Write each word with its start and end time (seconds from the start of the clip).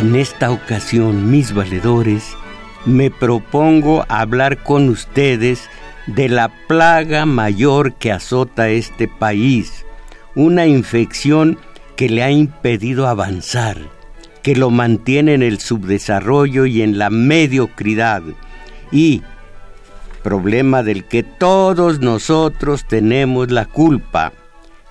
En 0.00 0.16
esta 0.16 0.50
ocasión, 0.50 1.30
mis 1.30 1.52
valedores, 1.52 2.34
me 2.86 3.10
propongo 3.10 4.06
hablar 4.08 4.62
con 4.62 4.88
ustedes 4.88 5.68
de 6.06 6.30
la 6.30 6.48
plaga 6.68 7.26
mayor 7.26 7.92
que 7.92 8.10
azota 8.10 8.70
este 8.70 9.08
país, 9.08 9.84
una 10.34 10.66
infección 10.66 11.58
que 11.96 12.08
le 12.08 12.22
ha 12.22 12.30
impedido 12.30 13.08
avanzar, 13.08 13.76
que 14.42 14.56
lo 14.56 14.70
mantiene 14.70 15.34
en 15.34 15.42
el 15.42 15.60
subdesarrollo 15.60 16.64
y 16.64 16.80
en 16.80 16.96
la 16.96 17.10
mediocridad, 17.10 18.22
y 18.90 19.20
problema 20.22 20.82
del 20.82 21.04
que 21.04 21.22
todos 21.24 22.00
nosotros 22.00 22.86
tenemos 22.88 23.50
la 23.50 23.66
culpa. 23.66 24.32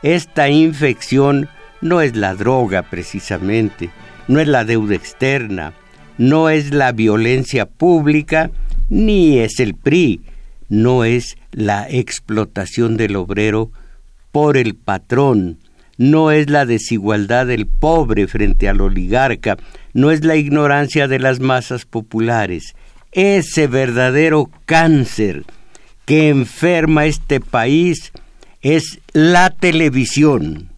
Esta 0.04 0.50
infección 0.50 1.50
no 1.82 2.00
es 2.00 2.16
la 2.16 2.36
droga 2.36 2.84
precisamente, 2.84 3.90
no 4.30 4.40
es 4.40 4.48
la 4.48 4.64
deuda 4.64 4.96
externa, 4.96 5.74
no 6.20 6.50
es 6.50 6.72
la 6.72 6.92
violencia 6.92 7.66
pública, 7.66 8.52
ni 8.88 9.40
es 9.40 9.60
el 9.60 9.74
PRI, 9.74 10.22
no 10.70 11.04
es 11.04 11.36
la 11.52 11.90
explotación 11.90 12.96
del 12.96 13.16
obrero 13.16 13.72
por 14.32 14.56
el 14.56 14.76
patrón, 14.76 15.58
no 15.98 16.30
es 16.30 16.48
la 16.50 16.68
desigualdad 16.68 17.48
del 17.48 17.66
pobre 17.66 18.28
frente 18.28 18.70
al 18.70 18.82
oligarca, 18.82 19.58
no 19.94 20.12
es 20.12 20.24
la 20.24 20.36
ignorancia 20.36 21.08
de 21.08 21.18
las 21.18 21.40
masas 21.40 21.86
populares. 21.86 22.76
Ese 23.12 23.66
verdadero 23.66 24.52
cáncer 24.66 25.44
que 26.06 26.30
enferma 26.30 27.08
este 27.08 27.40
país 27.40 28.14
es 28.62 29.00
la 29.12 29.50
televisión, 29.50 30.70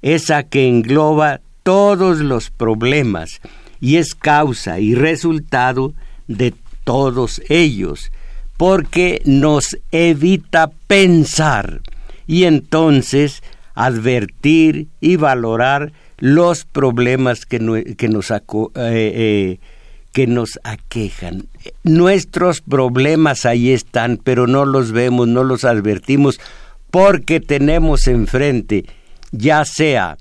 esa 0.00 0.44
que 0.44 0.68
engloba 0.68 1.40
todos 1.64 2.20
los 2.20 2.50
problemas 2.50 3.40
y 3.80 3.96
es 3.96 4.14
causa 4.14 4.78
y 4.78 4.94
resultado 4.94 5.92
de 6.28 6.54
todos 6.84 7.42
ellos, 7.48 8.12
porque 8.56 9.20
nos 9.24 9.76
evita 9.90 10.70
pensar 10.86 11.80
y 12.26 12.44
entonces 12.44 13.42
advertir 13.74 14.86
y 15.00 15.16
valorar 15.16 15.92
los 16.18 16.64
problemas 16.64 17.44
que, 17.46 17.58
nos, 17.58 17.78
eh, 17.80 18.38
eh, 18.76 19.58
que 20.12 20.26
nos 20.26 20.60
aquejan. 20.62 21.48
Nuestros 21.82 22.60
problemas 22.60 23.46
ahí 23.46 23.70
están, 23.70 24.18
pero 24.22 24.46
no 24.46 24.64
los 24.64 24.92
vemos, 24.92 25.26
no 25.26 25.42
los 25.42 25.64
advertimos, 25.64 26.40
porque 26.90 27.40
tenemos 27.40 28.06
enfrente, 28.06 28.84
ya 29.32 29.64
sea 29.64 30.16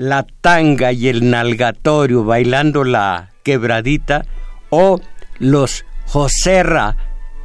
la 0.00 0.26
tanga 0.40 0.92
y 0.92 1.08
el 1.08 1.28
nalgatorio 1.28 2.24
bailando 2.24 2.84
la 2.84 3.32
quebradita 3.42 4.24
o 4.70 4.98
los 5.38 5.84
Joserra, 6.06 6.96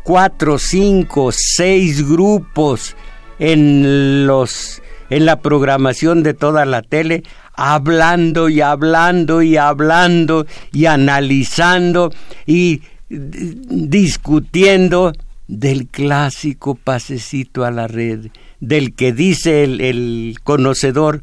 cuatro, 0.03 0.57
cinco, 0.57 1.31
seis 1.33 2.07
grupos 2.07 2.95
en 3.39 4.25
los 4.25 4.81
en 5.09 5.25
la 5.25 5.41
programación 5.41 6.23
de 6.23 6.33
toda 6.33 6.63
la 6.63 6.81
tele 6.81 7.23
hablando 7.55 8.47
y 8.47 8.61
hablando 8.61 9.41
y 9.41 9.57
hablando 9.57 10.45
y 10.71 10.85
analizando 10.85 12.13
y 12.45 12.83
discutiendo 13.09 15.11
del 15.49 15.87
clásico 15.87 16.75
pasecito 16.75 17.65
a 17.65 17.71
la 17.71 17.87
red, 17.87 18.27
del 18.61 18.95
que 18.95 19.11
dice 19.11 19.65
el, 19.65 19.81
el 19.81 20.37
conocedor, 20.43 21.21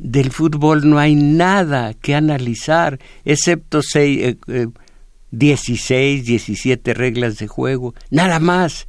del 0.00 0.30
fútbol 0.30 0.88
no 0.88 0.98
hay 0.98 1.14
nada 1.14 1.94
que 1.94 2.14
analizar, 2.14 2.98
excepto 3.24 3.82
seis, 3.82 4.36
16, 5.30 6.24
17 6.24 6.94
reglas 6.94 7.38
de 7.38 7.48
juego, 7.48 7.94
nada 8.10 8.38
más. 8.38 8.86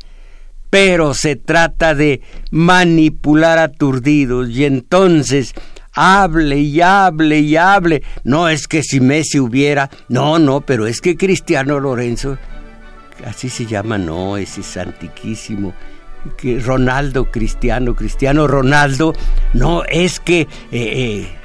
Pero 0.69 1.16
se 1.16 1.36
trata 1.36 1.96
de 1.96 2.22
manipular 2.52 3.58
aturdidos 3.58 4.50
y 4.50 4.66
entonces 4.66 5.56
hable 5.94 6.59
y 6.59 6.81
hable 6.81 7.40
y 7.40 7.56
hable. 7.56 8.03
No 8.24 8.48
es 8.50 8.68
que 8.68 8.84
si 8.84 9.00
Messi 9.00 9.40
hubiera, 9.40 9.90
no, 10.09 10.38
no, 10.38 10.62
pero 10.62 10.86
es 10.86 11.02
que 11.02 11.18
Cristiano 11.18 11.80
Lorenzo, 11.80 12.38
así 13.25 13.50
se 13.50 13.66
llama, 13.66 13.98
no, 13.98 14.38
ese 14.38 14.62
es 14.62 14.78
antiquísimo 14.78 15.74
que 16.38 16.59
Ronaldo 16.59 17.31
Cristiano, 17.31 17.96
Cristiano 17.96 18.47
Ronaldo, 18.47 19.13
no 19.53 19.84
es 19.85 20.19
que 20.19 20.41
eh, 20.41 20.47
eh, 20.72 21.35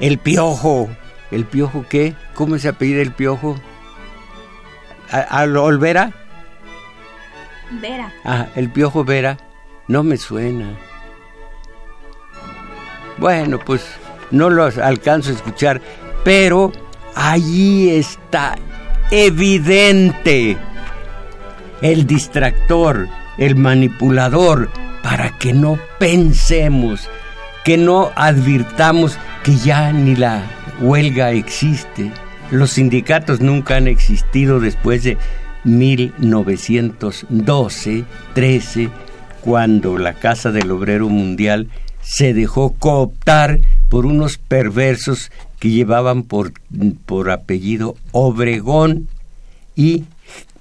el 0.00 0.18
piojo, 0.18 0.88
¿el 1.30 1.44
piojo 1.44 1.84
qué? 1.88 2.14
¿Cómo 2.34 2.58
se 2.58 2.68
apellida 2.68 3.02
el 3.02 3.12
piojo? 3.12 3.56
¿A, 5.10 5.44
Olvera? 5.44 6.12
Vera. 7.80 8.12
Ah, 8.24 8.46
el 8.56 8.70
piojo 8.70 9.04
Vera, 9.04 9.38
no 9.88 10.02
me 10.02 10.16
suena. 10.16 10.70
Bueno, 13.18 13.58
pues 13.58 13.84
no 14.30 14.48
los 14.50 14.78
alcanzo 14.78 15.30
a 15.30 15.34
escuchar, 15.34 15.80
pero 16.24 16.72
allí 17.14 17.90
está 17.90 18.56
evidente 19.10 20.56
el 21.80 22.06
distractor 22.06 23.08
el 23.38 23.56
manipulador, 23.56 24.70
para 25.02 25.36
que 25.38 25.52
no 25.52 25.78
pensemos, 25.98 27.08
que 27.64 27.76
no 27.78 28.10
advirtamos 28.16 29.18
que 29.42 29.56
ya 29.56 29.92
ni 29.92 30.14
la 30.16 30.44
huelga 30.80 31.30
existe. 31.30 32.10
Los 32.50 32.72
sindicatos 32.72 33.40
nunca 33.40 33.76
han 33.76 33.88
existido 33.88 34.60
después 34.60 35.04
de 35.04 35.16
1912, 35.64 38.04
13, 38.34 38.90
cuando 39.40 39.96
la 39.98 40.12
Casa 40.14 40.50
del 40.50 40.70
Obrero 40.70 41.08
Mundial 41.08 41.68
se 42.02 42.34
dejó 42.34 42.74
cooptar 42.74 43.60
por 43.88 44.06
unos 44.06 44.38
perversos 44.38 45.30
que 45.58 45.70
llevaban 45.70 46.22
por, 46.22 46.52
por 47.06 47.30
apellido 47.30 47.96
Obregón 48.12 49.08
y 49.76 50.04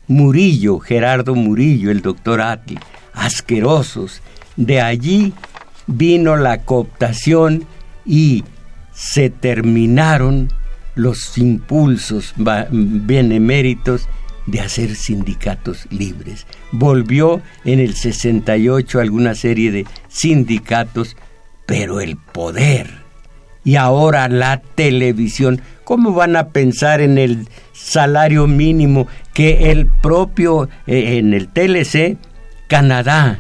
Murillo, 0.08 0.80
Gerardo 0.80 1.36
Murillo, 1.36 1.92
el 1.92 2.02
doctor 2.02 2.42
Atli, 2.42 2.80
asquerosos. 3.14 4.22
De 4.56 4.82
allí 4.82 5.34
vino 5.86 6.38
la 6.38 6.62
cooptación 6.64 7.66
y 8.06 8.44
se 8.94 9.30
terminaron 9.30 10.52
los 10.96 11.38
impulsos 11.38 12.34
beneméritos 12.38 14.08
de 14.46 14.62
hacer 14.62 14.96
sindicatos 14.96 15.88
libres. 15.92 16.48
Volvió 16.72 17.42
en 17.66 17.80
el 17.80 17.96
68 17.96 19.00
alguna 19.00 19.36
serie 19.36 19.72
de 19.72 19.86
sindicatos, 20.08 21.16
pero 21.66 22.00
el 22.02 22.16
poder 22.18 23.08
y 23.68 23.76
ahora 23.76 24.30
la 24.30 24.62
televisión, 24.62 25.62
¿cómo 25.88 26.12
van 26.12 26.36
a 26.36 26.50
pensar 26.50 27.00
en 27.00 27.18
el 27.18 27.48
salario 27.72 28.46
mínimo 28.46 29.08
que 29.34 29.72
el 29.72 29.86
propio, 29.86 30.68
eh, 30.86 31.18
en 31.18 31.34
el 31.34 31.48
TLC, 31.48 32.18
Canadá, 32.68 33.40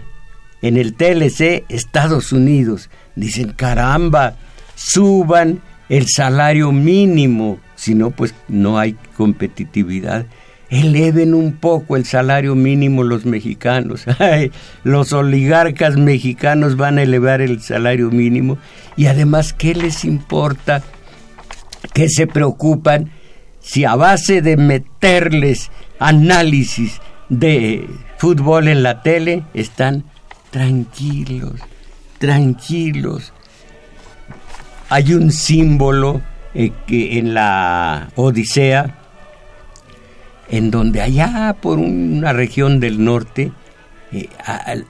en 0.62 0.77
el 0.77 0.94
TLC, 0.94 1.66
Estados 1.68 2.31
Unidos, 2.31 2.89
dicen, 3.18 3.51
caramba, 3.51 4.38
suban 4.75 5.60
el 5.89 6.07
salario 6.07 6.71
mínimo, 6.71 7.60
si 7.75 7.95
no, 7.95 8.12
pues 8.12 8.33
no 8.48 8.80
hay 8.80 8.95
competitividad. 9.18 10.25
Eleven 10.69 11.33
un 11.33 11.51
poco 11.51 11.98
el 11.98 12.06
salario 12.06 12.56
mínimo 12.56 13.04
los 13.04 13.25
mexicanos. 13.25 14.06
los 14.86 15.12
oligarcas 15.12 15.98
mexicanos 15.98 16.77
van 16.77 16.98
a 16.98 17.04
elevar 17.04 17.42
el 17.42 17.60
salario 17.62 18.10
mínimo. 18.10 18.57
Y 18.95 19.07
además, 19.07 19.51
¿qué 19.51 19.75
les 19.75 20.06
importa? 20.06 20.81
¿Qué 21.94 22.09
se 22.09 22.27
preocupan 22.27 23.12
si 23.59 23.83
a 23.85 23.95
base 23.95 24.41
de 24.41 24.56
meterles 24.56 25.71
análisis 26.00 27.01
de 27.29 27.88
fútbol 28.18 28.68
en 28.68 28.83
la 28.83 29.01
tele 29.01 29.44
están 29.53 30.06
tranquilos, 30.51 31.59
tranquilos. 32.18 33.33
Hay 34.89 35.13
un 35.13 35.31
símbolo 35.31 36.21
eh, 36.53 36.71
que 36.85 37.19
en 37.19 37.33
la 37.33 38.09
Odisea, 38.15 38.95
en 40.50 40.71
donde 40.71 41.01
allá 41.01 41.57
por 41.62 41.77
una 41.77 42.31
región 42.31 42.80
del 42.80 43.03
norte, 43.03 43.51
eh, 44.13 44.30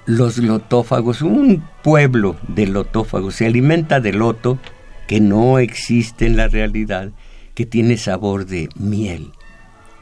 los 0.06 0.38
lotófagos, 0.38 1.24
un 1.24 1.63
pueblo 1.81 2.36
de 2.48 2.68
lotófagos 2.68 3.36
se 3.36 3.48
alimenta 3.48 4.00
de 4.00 4.13
loto 4.13 4.60
que 5.07 5.21
no 5.21 5.57
existe 5.57 6.25
en 6.25 6.38
la 6.38 6.48
realidad, 6.48 7.12
que 7.56 7.65
tiene 7.65 7.98
sabor 7.98 8.45
de 8.45 8.69
miel. 8.75 9.31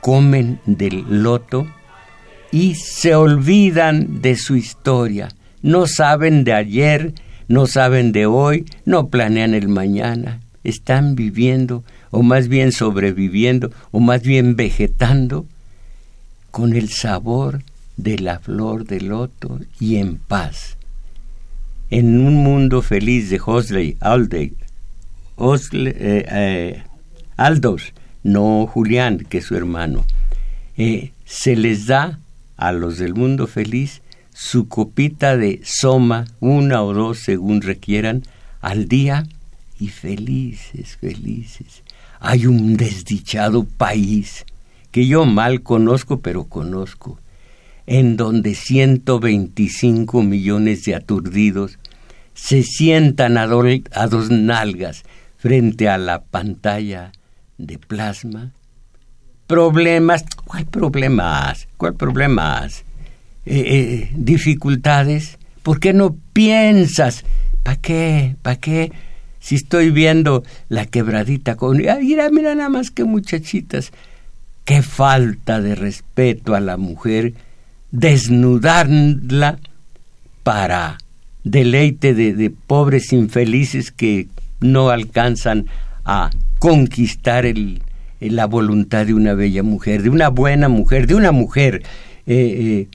Comen 0.01 0.59
del 0.65 1.05
loto 1.23 1.67
y 2.51 2.75
se 2.75 3.15
olvidan 3.15 4.21
de 4.21 4.35
su 4.35 4.55
historia. 4.55 5.29
No 5.61 5.87
saben 5.87 6.43
de 6.43 6.53
ayer, 6.53 7.13
no 7.47 7.67
saben 7.67 8.11
de 8.11 8.25
hoy, 8.25 8.65
no 8.85 9.07
planean 9.09 9.53
el 9.53 9.67
mañana. 9.67 10.41
Están 10.63 11.15
viviendo, 11.15 11.83
o 12.11 12.23
más 12.23 12.47
bien 12.47 12.71
sobreviviendo, 12.71 13.71
o 13.91 13.99
más 13.99 14.23
bien 14.23 14.55
vegetando, 14.55 15.45
con 16.49 16.73
el 16.75 16.89
sabor 16.89 17.63
de 17.97 18.17
la 18.17 18.39
flor 18.39 18.85
de 18.85 19.01
loto 19.01 19.59
y 19.79 19.97
en 19.97 20.17
paz. 20.17 20.77
En 21.89 22.19
un 22.19 22.35
mundo 22.35 22.81
feliz 22.81 23.29
de 23.29 23.39
Hosley, 23.45 23.97
Alde, 25.37 25.95
eh, 25.97 26.83
eh, 27.37 27.93
no 28.23 28.67
Julián, 28.67 29.19
que 29.29 29.39
es 29.39 29.45
su 29.45 29.55
hermano, 29.55 30.05
eh, 30.77 31.11
se 31.25 31.55
les 31.55 31.87
da 31.87 32.19
a 32.57 32.71
los 32.71 32.97
del 32.97 33.13
mundo 33.13 33.47
feliz 33.47 34.01
su 34.33 34.67
copita 34.67 35.37
de 35.37 35.61
soma, 35.63 36.25
una 36.39 36.83
o 36.83 36.93
dos 36.93 37.19
según 37.19 37.61
requieran, 37.61 38.23
al 38.61 38.87
día 38.87 39.27
y 39.79 39.89
felices, 39.89 40.97
felices. 40.97 41.83
Hay 42.19 42.45
un 42.45 42.77
desdichado 42.77 43.63
país 43.63 44.45
que 44.91 45.07
yo 45.07 45.25
mal 45.25 45.61
conozco, 45.61 46.19
pero 46.19 46.45
conozco, 46.45 47.19
en 47.85 48.17
donde 48.17 48.55
125 48.55 50.23
millones 50.23 50.85
de 50.85 50.95
aturdidos 50.95 51.77
se 52.33 52.63
sientan 52.63 53.37
a, 53.37 53.47
dos 53.47 54.29
nalgas 54.29 55.03
frente 55.45 55.87
a 55.87 55.99
la 55.99 56.23
pantalla 56.23 57.11
de 57.59 57.77
plasma. 57.77 58.51
Problemas, 59.45 60.25
¿cuál 60.43 60.65
problemas? 60.65 61.67
¿Cuál 61.77 61.93
problemas? 61.93 62.83
Eh, 63.45 63.59
eh, 63.67 64.11
dificultades. 64.15 65.37
¿Por 65.61 65.79
qué 65.79 65.93
no 65.93 66.17
piensas? 66.33 67.25
¿Para 67.61 67.75
qué? 67.75 68.35
¿Para 68.41 68.55
qué? 68.55 68.91
Si 69.39 69.53
estoy 69.53 69.91
viendo 69.91 70.43
la 70.67 70.87
quebradita 70.87 71.55
con... 71.55 71.77
Mira, 71.77 71.99
mira 72.31 72.55
nada 72.55 72.69
más 72.69 72.89
que 72.89 73.03
muchachitas. 73.03 73.91
Qué 74.63 74.81
falta 74.81 75.61
de 75.61 75.75
respeto 75.75 76.55
a 76.55 76.59
la 76.59 76.77
mujer 76.77 77.35
desnudarla 77.91 79.59
para 80.41 80.97
deleite 81.43 82.15
de, 82.15 82.49
pobres 82.49 83.13
infelices 83.13 83.91
que 83.91 84.27
no 84.59 84.89
alcanzan 84.89 85.67
a 86.03 86.29
conquistar 86.59 87.45
el, 87.45 87.81
la 88.19 88.45
voluntad 88.45 89.05
de 89.05 89.13
una 89.13 89.33
bella 89.33 89.63
mujer, 89.63 90.03
de 90.03 90.09
una 90.09 90.29
buena 90.29 90.69
mujer, 90.69 91.07
de 91.07 91.15
una 91.15 91.31
mujer 91.31 91.83
eh, 92.25 92.35
eh, 92.35 92.87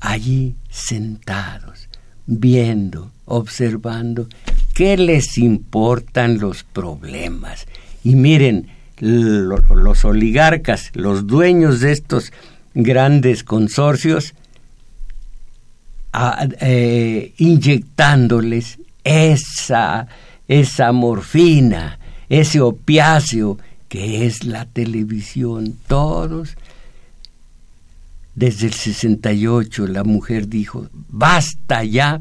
allí 0.00 0.54
sentados, 0.70 1.88
viendo, 2.26 3.10
observando, 3.24 4.28
¿qué 4.74 4.96
les 4.96 5.38
importan 5.38 6.38
los 6.38 6.64
problemas? 6.64 7.66
Y 8.04 8.14
miren, 8.16 8.68
los 8.98 10.04
oligarcas, 10.04 10.90
los 10.94 11.26
dueños 11.26 11.80
de 11.80 11.92
estos 11.92 12.32
grandes 12.74 13.42
consorcios 13.42 14.34
eh, 16.60 17.32
inyectándoles 17.38 18.78
esa, 19.02 20.06
esa 20.52 20.92
morfina, 20.92 21.98
ese 22.28 22.60
opiáceo 22.60 23.58
que 23.88 24.26
es 24.26 24.44
la 24.44 24.66
televisión. 24.66 25.76
Todos, 25.86 26.56
desde 28.34 28.66
el 28.66 28.74
68, 28.74 29.86
la 29.86 30.04
mujer 30.04 30.48
dijo, 30.48 30.88
basta 31.08 31.84
ya 31.84 32.20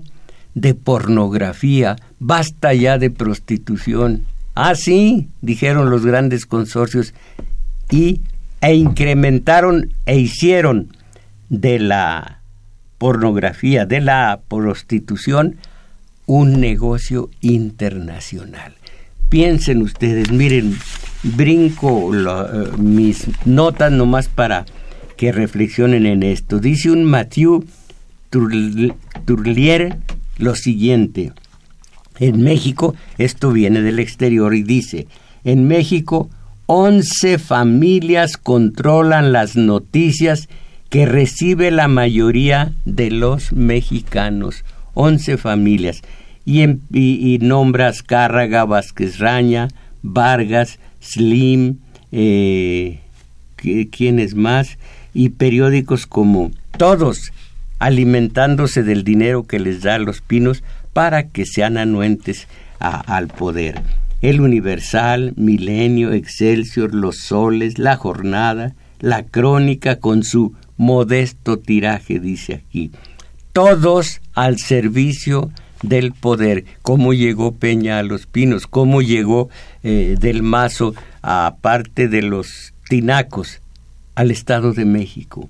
de 0.53 0.73
pornografía, 0.75 1.97
basta 2.19 2.73
ya 2.73 2.97
de 2.97 3.09
prostitución. 3.09 4.23
Ah, 4.55 4.75
sí, 4.75 5.27
dijeron 5.41 5.89
los 5.89 6.05
grandes 6.05 6.45
consorcios, 6.45 7.13
y 7.89 8.21
e 8.61 8.75
incrementaron 8.75 9.91
e 10.05 10.19
hicieron 10.19 10.95
de 11.49 11.79
la 11.79 12.39
pornografía, 12.97 13.85
de 13.85 13.99
la 13.99 14.39
prostitución, 14.47 15.57
un 16.33 16.61
negocio 16.61 17.29
internacional. 17.41 18.73
Piensen 19.27 19.81
ustedes, 19.81 20.31
miren, 20.31 20.77
brinco 21.23 22.15
eh, 22.15 22.69
mis 22.77 23.27
notas 23.43 23.91
nomás 23.91 24.29
para 24.29 24.65
que 25.17 25.33
reflexionen 25.33 26.05
en 26.05 26.23
esto. 26.23 26.59
Dice 26.59 26.89
un 26.89 27.03
Mathieu 27.03 27.65
Turlier 28.29 29.97
lo 30.37 30.55
siguiente. 30.55 31.33
En 32.17 32.41
México, 32.41 32.95
esto 33.17 33.51
viene 33.51 33.81
del 33.81 33.99
exterior 33.99 34.55
y 34.55 34.63
dice, 34.63 35.07
en 35.43 35.67
México 35.67 36.29
11 36.67 37.39
familias 37.39 38.37
controlan 38.37 39.33
las 39.33 39.57
noticias 39.57 40.47
que 40.89 41.05
recibe 41.05 41.71
la 41.71 41.89
mayoría 41.89 42.71
de 42.85 43.11
los 43.11 43.51
mexicanos. 43.51 44.63
11 44.93 45.37
familias. 45.37 46.01
Y, 46.45 46.63
y, 46.91 47.37
nombras 47.39 48.01
Cárraga, 48.03 48.65
Vázquez 48.65 49.19
Raña, 49.19 49.67
Vargas, 50.01 50.79
Slim, 51.01 51.77
eh, 52.11 52.99
¿quiénes 53.55 54.35
más? 54.35 54.77
Y 55.13 55.29
periódicos 55.29 56.07
como 56.07 56.51
todos 56.77 57.31
alimentándose 57.79 58.83
del 58.83 59.03
dinero 59.03 59.43
que 59.43 59.59
les 59.59 59.81
da 59.81 59.97
los 59.99 60.21
pinos 60.21 60.63
para 60.93 61.29
que 61.29 61.45
sean 61.45 61.77
anuentes 61.77 62.47
al 62.79 63.27
poder 63.27 63.81
el 64.21 64.39
Universal, 64.39 65.33
Milenio, 65.35 66.13
Excelsior, 66.13 66.93
Los 66.93 67.17
Soles, 67.17 67.79
La 67.79 67.97
Jornada, 67.97 68.75
La 68.99 69.23
Crónica 69.23 69.99
con 69.99 70.23
su 70.23 70.53
modesto 70.77 71.57
tiraje, 71.57 72.19
dice 72.19 72.53
aquí. 72.53 72.91
Todos 73.51 74.21
al 74.33 74.59
servicio 74.59 75.51
del 75.81 76.11
poder. 76.13 76.65
¿Cómo 76.81 77.13
llegó 77.13 77.53
Peña 77.53 77.99
a 77.99 78.03
los 78.03 78.25
Pinos? 78.25 78.67
¿Cómo 78.67 79.01
llegó 79.01 79.49
eh, 79.83 80.15
del 80.19 80.43
Mazo, 80.43 80.93
aparte 81.21 82.07
de 82.07 82.21
los 82.21 82.73
tinacos, 82.89 83.61
al 84.15 84.31
Estado 84.31 84.73
de 84.73 84.85
México? 84.85 85.49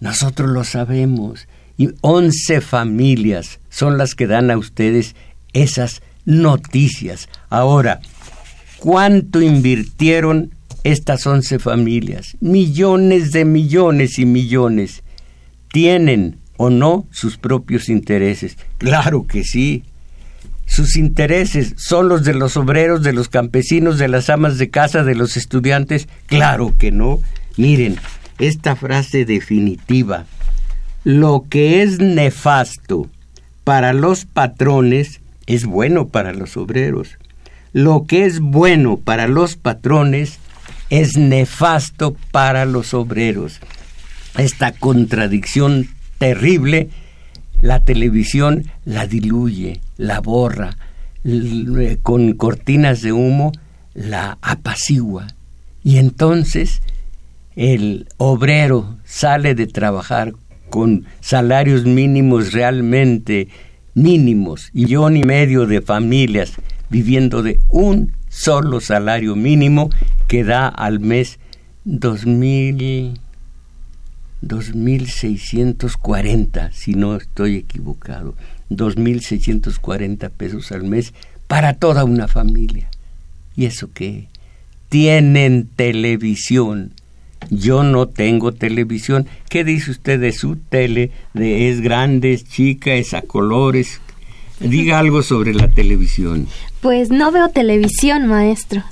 Nosotros 0.00 0.50
lo 0.50 0.64
sabemos. 0.64 1.46
Y 1.78 1.90
once 2.00 2.60
familias 2.60 3.60
son 3.70 3.98
las 3.98 4.14
que 4.14 4.26
dan 4.26 4.50
a 4.50 4.58
ustedes 4.58 5.14
esas 5.52 6.02
noticias. 6.24 7.28
Ahora, 7.48 8.00
¿cuánto 8.78 9.40
invirtieron 9.40 10.52
estas 10.84 11.26
once 11.26 11.58
familias? 11.58 12.36
Millones 12.40 13.32
de 13.32 13.44
millones 13.44 14.18
y 14.18 14.26
millones. 14.26 15.02
¿Tienen 15.72 16.41
o 16.56 16.70
no 16.70 17.06
sus 17.10 17.36
propios 17.36 17.88
intereses? 17.88 18.56
Claro 18.78 19.26
que 19.26 19.44
sí. 19.44 19.84
Sus 20.66 20.96
intereses 20.96 21.74
son 21.76 22.08
los 22.08 22.24
de 22.24 22.34
los 22.34 22.56
obreros, 22.56 23.02
de 23.02 23.12
los 23.12 23.28
campesinos, 23.28 23.98
de 23.98 24.08
las 24.08 24.30
amas 24.30 24.58
de 24.58 24.70
casa, 24.70 25.04
de 25.04 25.14
los 25.14 25.36
estudiantes. 25.36 26.08
Claro 26.26 26.74
que 26.78 26.90
no. 26.90 27.20
Miren, 27.56 27.96
esta 28.38 28.76
frase 28.76 29.24
definitiva. 29.24 30.24
Lo 31.04 31.44
que 31.50 31.82
es 31.82 31.98
nefasto 31.98 33.08
para 33.64 33.92
los 33.92 34.24
patrones 34.24 35.20
es 35.46 35.66
bueno 35.66 36.08
para 36.08 36.32
los 36.32 36.56
obreros. 36.56 37.18
Lo 37.72 38.06
que 38.06 38.24
es 38.24 38.40
bueno 38.40 38.98
para 38.98 39.26
los 39.26 39.56
patrones 39.56 40.38
es 40.90 41.16
nefasto 41.16 42.16
para 42.30 42.64
los 42.64 42.94
obreros. 42.94 43.60
Esta 44.36 44.72
contradicción 44.72 45.88
terrible, 46.22 46.88
la 47.62 47.82
televisión 47.82 48.66
la 48.84 49.08
diluye, 49.08 49.80
la 49.96 50.20
borra, 50.20 50.76
con 52.04 52.34
cortinas 52.34 53.02
de 53.02 53.10
humo 53.10 53.50
la 53.92 54.38
apacigua. 54.40 55.26
Y 55.82 55.96
entonces 55.96 56.80
el 57.56 58.06
obrero 58.18 58.98
sale 59.04 59.56
de 59.56 59.66
trabajar 59.66 60.32
con 60.70 61.06
salarios 61.20 61.86
mínimos 61.86 62.52
realmente 62.52 63.48
mínimos 63.94 64.70
y 64.72 64.84
millón 64.84 65.16
y 65.16 65.24
medio 65.24 65.66
de 65.66 65.82
familias 65.82 66.52
viviendo 66.88 67.42
de 67.42 67.58
un 67.68 68.12
solo 68.28 68.80
salario 68.80 69.34
mínimo 69.34 69.90
que 70.28 70.44
da 70.44 70.68
al 70.68 71.00
mes 71.00 71.40
dos 71.84 72.26
mil 72.26 73.20
2.640, 74.42 76.70
si 76.72 76.94
no 76.94 77.16
estoy 77.16 77.56
equivocado, 77.56 78.34
2.640 78.70 80.30
pesos 80.30 80.72
al 80.72 80.84
mes 80.84 81.12
para 81.46 81.74
toda 81.74 82.04
una 82.04 82.28
familia. 82.28 82.88
¿Y 83.56 83.66
eso 83.66 83.90
qué? 83.92 84.28
Tienen 84.88 85.68
televisión. 85.76 86.92
Yo 87.50 87.82
no 87.82 88.08
tengo 88.08 88.52
televisión. 88.52 89.26
¿Qué 89.48 89.64
dice 89.64 89.90
usted 89.90 90.20
de 90.20 90.32
su 90.32 90.56
tele? 90.56 91.10
De 91.34 91.70
es 91.70 91.80
grande, 91.80 92.32
es 92.32 92.44
chica, 92.44 92.94
es 92.94 93.14
a 93.14 93.22
colores. 93.22 94.00
Diga 94.60 94.98
algo 94.98 95.22
sobre 95.22 95.54
la 95.54 95.68
televisión. 95.68 96.46
Pues 96.80 97.10
no 97.10 97.32
veo 97.32 97.48
televisión, 97.48 98.26
maestro. 98.26 98.82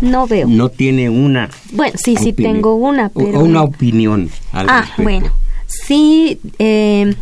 No 0.00 0.26
veo. 0.26 0.46
No 0.48 0.68
tiene 0.68 1.10
una. 1.10 1.50
Bueno, 1.72 1.96
sí, 2.02 2.16
sí 2.16 2.32
tengo 2.32 2.74
una, 2.74 3.08
pero. 3.10 3.40
Una 3.40 3.62
opinión. 3.62 4.30
Al 4.52 4.66
ah, 4.68 4.90
bueno. 4.98 5.32
Sí, 5.66 6.40
eh, 6.58 7.14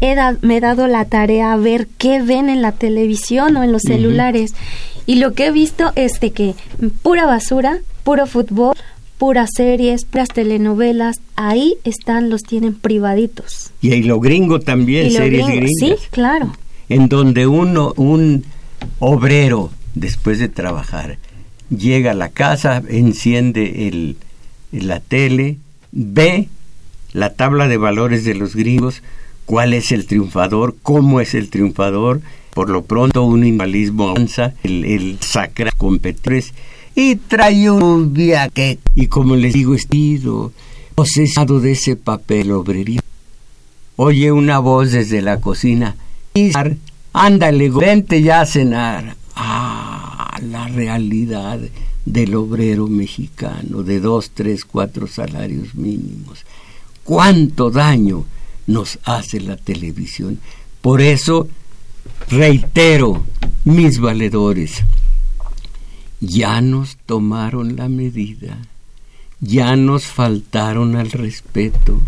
he 0.00 0.16
me 0.42 0.56
he 0.56 0.60
dado 0.60 0.86
la 0.86 1.04
tarea 1.04 1.52
a 1.52 1.56
ver 1.56 1.88
qué 1.98 2.22
ven 2.22 2.48
en 2.48 2.62
la 2.62 2.72
televisión 2.72 3.56
o 3.56 3.64
en 3.64 3.72
los 3.72 3.82
celulares. 3.82 4.54
Y 5.06 5.16
lo 5.16 5.32
que 5.32 5.46
he 5.46 5.50
visto 5.50 5.92
es 5.96 6.20
de 6.20 6.30
que 6.30 6.54
pura 7.02 7.26
basura, 7.26 7.78
puro 8.04 8.26
fútbol, 8.26 8.76
puras 9.18 9.50
series, 9.54 10.04
puras 10.04 10.28
telenovelas, 10.28 11.20
ahí 11.36 11.76
están, 11.84 12.30
los 12.30 12.42
tienen 12.42 12.74
privaditos. 12.74 13.72
Y 13.80 13.92
ahí 13.92 14.02
lo 14.02 14.20
gringo 14.20 14.60
también, 14.60 15.10
series 15.10 15.46
gringas. 15.46 15.70
Sí, 15.78 15.94
claro. 16.10 16.54
En 16.88 17.08
donde 17.08 17.46
uno, 17.46 17.92
un 17.96 18.44
obrero, 18.98 19.70
después 19.94 20.38
de 20.38 20.48
trabajar, 20.48 21.18
llega 21.70 22.10
a 22.12 22.14
la 22.14 22.28
casa, 22.28 22.82
enciende 22.88 23.88
el, 23.88 24.16
la 24.72 25.00
tele, 25.00 25.56
ve 25.92 26.48
la 27.12 27.34
tabla 27.34 27.68
de 27.68 27.76
valores 27.76 28.24
de 28.24 28.34
los 28.34 28.54
gringos, 28.54 29.02
cuál 29.46 29.72
es 29.74 29.92
el 29.92 30.06
triunfador, 30.06 30.76
cómo 30.82 31.20
es 31.20 31.34
el 31.34 31.50
triunfador. 31.50 32.20
Por 32.54 32.68
lo 32.68 32.82
pronto 32.82 33.22
un 33.22 33.46
invalismo 33.46 34.10
avanza, 34.10 34.54
el, 34.64 34.84
el 34.84 35.18
sacra 35.20 35.70
competidores 35.76 36.52
y 36.94 37.16
trae 37.16 37.70
un 37.70 38.12
viaje. 38.12 38.78
Y 38.94 39.06
como 39.06 39.36
les 39.36 39.52
digo, 39.52 39.74
estido, 39.74 40.52
posesado 40.94 41.60
de 41.60 41.72
ese 41.72 41.96
papel 41.96 42.52
obrerío. 42.52 43.00
Oye 43.96 44.32
una 44.32 44.58
voz 44.58 44.92
desde 44.92 45.22
la 45.22 45.40
cocina. 45.40 45.96
Ándale, 47.12 47.70
vente 47.70 48.22
ya 48.22 48.40
a 48.40 48.46
cenar. 48.46 49.16
Ah, 49.34 49.99
la 50.40 50.68
realidad 50.68 51.60
del 52.04 52.34
obrero 52.34 52.86
mexicano 52.86 53.82
de 53.82 54.00
dos, 54.00 54.30
tres, 54.30 54.64
cuatro 54.64 55.06
salarios 55.06 55.74
mínimos. 55.74 56.44
¿Cuánto 57.04 57.70
daño 57.70 58.24
nos 58.66 58.98
hace 59.04 59.40
la 59.40 59.56
televisión? 59.56 60.38
Por 60.80 61.00
eso, 61.00 61.48
reitero, 62.28 63.24
mis 63.64 63.98
valedores, 63.98 64.82
ya 66.20 66.60
nos 66.60 66.96
tomaron 67.06 67.76
la 67.76 67.88
medida, 67.88 68.58
ya 69.40 69.76
nos 69.76 70.04
faltaron 70.04 70.96
al 70.96 71.10
respeto, 71.10 72.00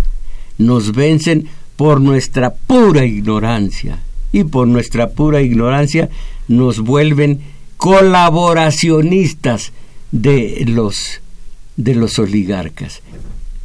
nos 0.58 0.92
vencen 0.92 1.48
por 1.76 2.00
nuestra 2.00 2.54
pura 2.54 3.04
ignorancia 3.04 4.00
y 4.32 4.44
por 4.44 4.68
nuestra 4.68 5.10
pura 5.10 5.42
ignorancia 5.42 6.08
nos 6.48 6.80
vuelven 6.80 7.40
colaboracionistas 7.82 9.72
de 10.12 10.64
los 10.68 11.20
de 11.76 11.96
los 11.96 12.20
oligarcas 12.20 13.02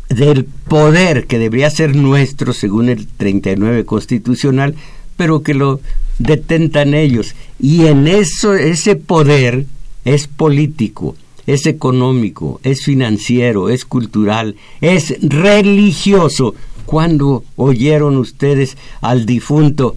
del 0.10 0.46
poder 0.46 1.28
que 1.28 1.38
debería 1.38 1.70
ser 1.70 1.96
nuestro 1.96 2.52
según 2.54 2.90
el 2.90 3.06
39 3.06 3.86
constitucional, 3.86 4.74
pero 5.18 5.44
que 5.44 5.54
lo 5.54 5.82
detentan 6.18 6.96
ellos 6.96 7.36
y 7.60 7.86
en 7.86 8.08
eso 8.08 8.56
ese 8.56 8.96
poder 8.96 9.68
es 10.04 10.26
político, 10.26 11.16
es 11.46 11.68
económico, 11.68 12.60
es 12.64 12.82
financiero, 12.86 13.70
es 13.70 13.86
cultural, 13.86 14.56
es 14.82 15.14
religioso. 15.22 16.56
Cuando 16.88 17.44
oyeron 17.56 18.18
ustedes 18.18 18.78
al 19.00 19.28
difunto 19.28 19.96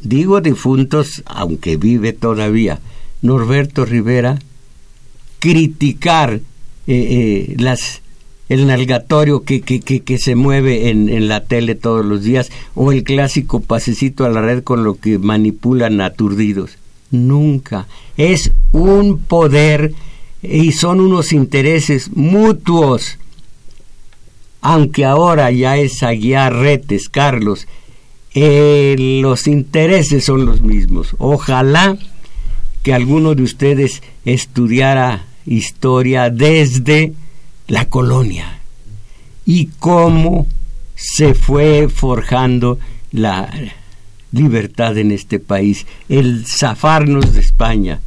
digo 0.00 0.40
difuntos, 0.40 1.22
aunque 1.26 1.76
vive 1.76 2.14
todavía, 2.14 2.80
Norberto 3.24 3.86
Rivera, 3.86 4.38
criticar 5.38 6.40
eh, 6.86 7.54
eh, 7.56 7.76
el 8.50 8.66
nalgatorio 8.66 9.44
que, 9.44 9.62
que, 9.62 9.80
que, 9.80 10.18
se 10.18 10.34
mueve 10.34 10.90
en, 10.90 11.08
en, 11.08 11.26
la 11.26 11.40
tele 11.40 11.74
todos 11.74 12.04
los 12.04 12.22
días 12.22 12.52
o 12.74 12.92
el 12.92 13.02
clásico 13.02 13.60
pasecito 13.60 14.26
a 14.26 14.28
la 14.28 14.42
red 14.42 14.62
con 14.62 14.84
lo 14.84 14.96
que 14.96 15.18
manipulan 15.18 16.02
aturdidos. 16.02 16.76
Nunca. 17.10 17.86
Es 18.18 18.52
un 18.72 19.18
poder 19.18 19.94
y 20.42 20.72
son 20.72 21.00
unos 21.00 21.32
intereses 21.32 22.10
mutuos. 22.14 23.16
Aunque 24.60 25.06
ahora 25.06 25.50
ya 25.50 25.78
es 25.78 26.02
Aguiar 26.02 26.54
Retes, 26.56 27.08
Carlos, 27.08 27.66
eh, 28.34 28.96
los 29.22 29.46
intereses 29.46 30.26
son 30.26 30.44
los 30.44 30.60
mismos. 30.60 31.14
Ojalá 31.16 31.96
que 32.84 32.94
alguno 32.94 33.34
de 33.34 33.42
ustedes 33.42 34.02
estudiara 34.24 35.24
historia 35.46 36.30
desde 36.30 37.14
la 37.66 37.86
colonia 37.88 38.60
y 39.46 39.66
cómo 39.78 40.46
se 40.94 41.34
fue 41.34 41.88
forjando 41.88 42.78
la 43.10 43.50
libertad 44.32 44.96
en 44.98 45.12
este 45.12 45.40
país, 45.40 45.86
el 46.08 46.46
zafarnos 46.46 47.32
de 47.32 47.40
España. 47.40 48.00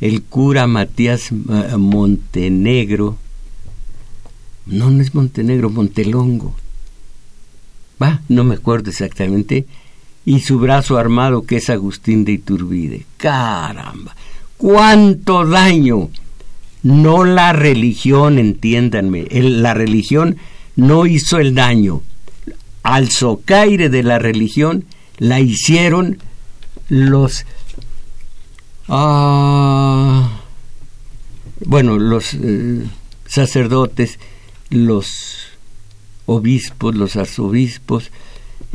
El 0.00 0.22
cura 0.22 0.66
Matías 0.66 1.30
eh, 1.32 1.76
Montenegro, 1.78 3.16
no, 4.66 4.90
no 4.90 5.00
es 5.00 5.14
Montenegro, 5.14 5.70
Montelongo, 5.70 6.54
no 8.28 8.44
me 8.44 8.56
acuerdo 8.56 8.90
exactamente, 8.90 9.66
y 10.24 10.40
su 10.40 10.58
brazo 10.58 10.98
armado 10.98 11.44
que 11.44 11.56
es 11.56 11.70
Agustín 11.70 12.24
de 12.24 12.32
Iturbide. 12.32 13.06
Caramba, 13.16 14.14
cuánto 14.56 15.46
daño. 15.46 16.10
No 16.82 17.24
la 17.24 17.52
religión, 17.52 18.38
entiéndanme, 18.38 19.28
la 19.30 19.72
religión 19.72 20.36
no 20.74 21.06
hizo 21.06 21.38
el 21.38 21.54
daño. 21.54 22.02
Al 22.82 23.10
socaire 23.10 23.88
de 23.88 24.02
la 24.02 24.18
religión 24.18 24.84
la 25.18 25.38
hicieron 25.38 26.18
los... 26.88 27.46
Ah, 28.88 30.40
bueno, 31.64 31.98
los 31.98 32.34
eh, 32.34 32.82
sacerdotes, 33.26 34.18
los 34.70 35.52
obispos, 36.26 36.94
los 36.96 37.14
arzobispos, 37.16 38.10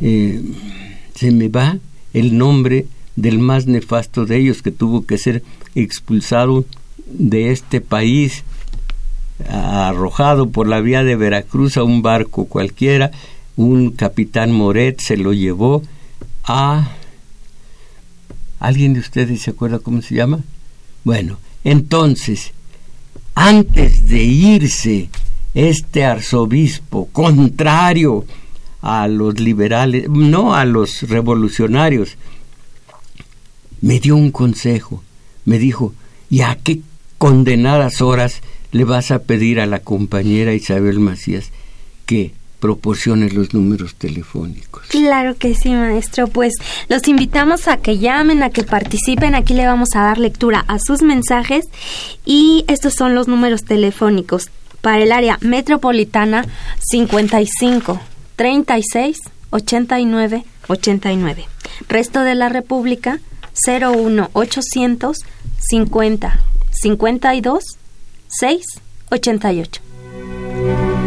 eh, 0.02 0.42
se 1.18 1.32
me 1.32 1.50
va 1.50 1.78
el 2.14 2.38
nombre 2.38 2.86
del 3.16 3.40
más 3.40 3.66
nefasto 3.66 4.26
de 4.26 4.38
ellos 4.38 4.62
que 4.62 4.72
tuvo 4.72 5.06
que 5.06 5.18
ser 5.18 5.44
expulsado 5.76 6.66
de 7.08 7.52
este 7.52 7.82
país, 7.82 8.44
arrojado 9.50 10.50
por 10.50 10.68
la 10.68 10.80
vía 10.80 11.04
de 11.04 11.16
Veracruz 11.16 11.78
a 11.78 11.84
un 11.84 12.02
barco 12.02 12.46
cualquiera, 12.46 13.12
un 13.56 13.92
capitán 13.92 14.52
Moret 14.52 15.02
se 15.02 15.18
lo 15.18 15.34
llevó 15.34 15.82
a... 16.44 16.92
¿Alguien 18.60 18.94
de 18.94 19.00
ustedes 19.00 19.42
se 19.42 19.52
acuerda 19.52 19.80
cómo 19.80 20.02
se 20.02 20.16
llama? 20.16 20.42
Bueno, 21.04 21.38
entonces, 21.64 22.54
antes 23.36 24.08
de 24.08 24.24
irse 24.24 25.10
este 25.54 26.06
arzobispo, 26.06 27.08
contrario 27.12 28.26
a 28.82 29.08
los 29.08 29.40
liberales, 29.40 30.10
no 30.10 30.56
a 30.56 30.66
los 30.66 31.04
revolucionarios, 31.04 32.18
me 33.82 34.00
dio 34.00 34.16
un 34.16 34.32
consejo. 34.32 35.04
Me 35.46 35.60
dijo, 35.60 35.94
¿y 36.30 36.42
a 36.42 36.58
qué 36.62 36.82
condenadas 37.18 38.02
horas 38.02 38.42
le 38.72 38.84
vas 38.84 39.12
a 39.12 39.24
pedir 39.24 39.60
a 39.60 39.66
la 39.66 39.80
compañera 39.80 40.54
Isabel 40.54 41.00
Macías 41.00 41.52
que 42.06 42.34
proporcione 42.60 43.30
los 43.30 43.54
números 43.54 43.96
telefónicos. 43.96 44.88
Claro 44.88 45.36
que 45.38 45.54
sí, 45.54 45.70
maestro. 45.70 46.28
Pues 46.28 46.54
los 46.90 47.08
invitamos 47.08 47.68
a 47.68 47.78
que 47.78 48.00
llamen, 48.00 48.42
a 48.42 48.50
que 48.50 48.64
participen. 48.64 49.36
Aquí 49.36 49.54
le 49.54 49.68
vamos 49.68 49.90
a 49.94 50.02
dar 50.02 50.18
lectura 50.18 50.66
a 50.68 50.80
sus 50.80 51.02
mensajes 51.02 51.66
y 52.26 52.66
estos 52.68 52.96
son 52.96 53.14
los 53.14 53.28
números 53.28 53.64
telefónicos 53.64 54.50
para 54.82 55.04
el 55.04 55.12
área 55.12 55.38
metropolitana 55.42 56.46
55 56.80 58.00
36 58.38 59.18
89 59.50 60.46
89. 60.68 61.46
Resto 61.90 62.22
de 62.22 62.36
la 62.36 62.50
República 62.50 63.20
01800 63.68 65.18
50 65.60 66.40
52 66.72 67.64
6 68.28 68.64
88. 69.10 71.07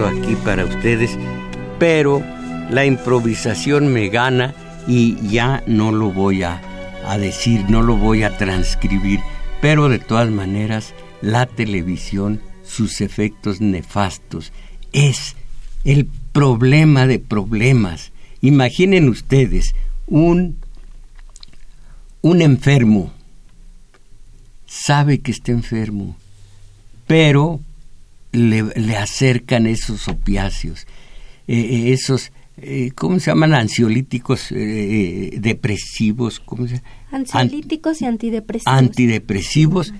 Aquí 0.00 0.36
para 0.36 0.64
ustedes, 0.64 1.18
pero 1.78 2.22
la 2.70 2.86
improvisación 2.86 3.92
me 3.92 4.08
gana 4.08 4.54
y 4.88 5.16
ya 5.28 5.62
no 5.66 5.92
lo 5.92 6.10
voy 6.10 6.42
a, 6.42 6.60
decir, 7.18 7.66
no 7.68 7.82
lo 7.82 7.96
voy 7.96 8.22
a 8.22 8.36
transcribir, 8.38 9.20
pero 9.60 9.90
de 9.90 9.98
todas 9.98 10.30
maneras 10.30 10.94
la 11.20 11.44
televisión, 11.46 12.40
sus 12.64 13.02
efectos 13.02 13.60
nefastos, 13.60 14.52
es 14.92 15.36
el 15.84 16.06
problema 16.32 17.06
de 17.06 17.18
problemas. 17.18 18.12
Imaginen 18.40 19.10
ustedes 19.10 19.74
un, 20.06 20.56
un 22.22 22.40
enfermo, 22.40 23.12
sabe 24.66 25.18
que 25.18 25.32
está 25.32 25.52
enfermo, 25.52 26.16
pero 27.06 27.60
le, 28.32 28.96
acercan 28.96 29.66
esos 29.66 30.08
opiáceos, 30.08 30.86
eh, 31.46 31.58
eh, 31.58 31.92
esos 31.92 32.32
eh, 32.58 32.92
¿cómo 32.94 33.18
se 33.18 33.30
llaman? 33.30 33.54
Ansiolíticos 33.54 34.52
eh, 34.52 35.36
depresivos, 35.38 36.38
¿cómo 36.40 36.68
se 36.68 36.82
Ansiolíticos 37.10 38.02
y 38.02 38.06
antidepresivos. 38.06 38.78
Antidepresivos. 38.78 39.94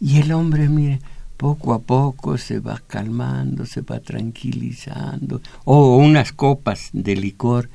Y 0.00 0.18
el 0.18 0.32
hombre, 0.32 0.68
mire, 0.68 1.00
poco 1.36 1.74
a 1.74 1.80
poco 1.80 2.38
se 2.38 2.60
va 2.60 2.82
calmando, 2.86 3.66
se 3.66 3.82
va 3.82 4.00
tranquilizando. 4.00 5.40
O 5.64 5.96
unas 5.96 6.32
copas 6.32 6.90
de 6.92 7.16
licor, 7.16 7.68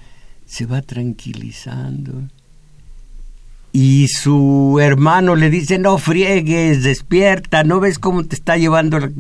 se 0.45 0.65
va 0.65 0.81
tranquilizando. 0.81 2.23
Y 3.71 4.07
su 4.07 4.79
hermano 4.81 5.35
le 5.35 5.49
dice, 5.49 5.79
no 5.79 5.97
friegues, 5.97 6.83
despierta, 6.83 7.63
¿no 7.63 7.79
ves 7.79 7.97
cómo 7.97 8.23
te 8.25 8.35
está 8.35 8.57
llevando? 8.57 8.99
La... 8.99 9.11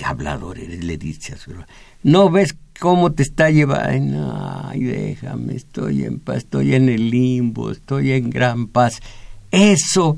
¿Qué 0.00 0.06
hablador? 0.06 0.56
Le 0.56 0.96
dice 0.96 1.34
a 1.34 1.36
su 1.36 1.50
hermano. 1.50 1.68
¿No 2.02 2.30
ves 2.30 2.56
¿Cómo 2.78 3.12
te 3.12 3.22
está 3.22 3.50
llevando? 3.50 4.64
Ay, 4.64 4.84
déjame, 4.84 5.56
estoy 5.56 6.04
en 6.04 6.18
paz, 6.18 6.38
estoy 6.38 6.74
en 6.74 6.88
el 6.88 7.10
limbo, 7.10 7.70
estoy 7.70 8.12
en 8.12 8.30
gran 8.30 8.68
paz. 8.68 9.02
Eso 9.50 10.16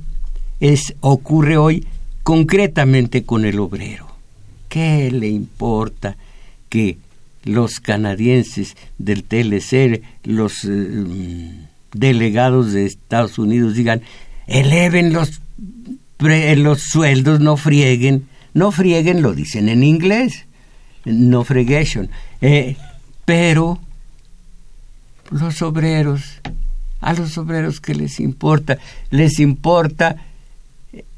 es, 0.60 0.94
ocurre 1.00 1.56
hoy 1.56 1.84
concretamente 2.22 3.24
con 3.24 3.44
el 3.44 3.58
obrero. 3.58 4.06
¿Qué 4.68 5.10
le 5.10 5.26
importa 5.26 6.16
que 6.68 6.98
los 7.42 7.80
canadienses 7.80 8.76
del 8.98 9.24
TLC, 9.24 10.00
los 10.22 10.64
eh, 10.64 11.50
delegados 11.92 12.72
de 12.72 12.86
Estados 12.86 13.40
Unidos 13.40 13.74
digan, 13.74 14.02
eleven 14.46 15.12
los, 15.12 15.40
los 16.20 16.82
sueldos, 16.82 17.40
no 17.40 17.56
frieguen, 17.56 18.28
no 18.54 18.72
frieguen, 18.72 19.22
lo 19.22 19.34
dicen 19.34 19.68
en 19.68 19.82
inglés, 19.82 20.46
no 21.04 21.44
fregation. 21.44 22.10
Eh, 22.40 22.76
pero 23.24 23.80
los 25.30 25.62
obreros, 25.62 26.40
a 27.00 27.14
los 27.14 27.38
obreros 27.38 27.80
que 27.80 27.94
les 27.94 28.20
importa, 28.20 28.78
les 29.10 29.40
importa 29.40 30.16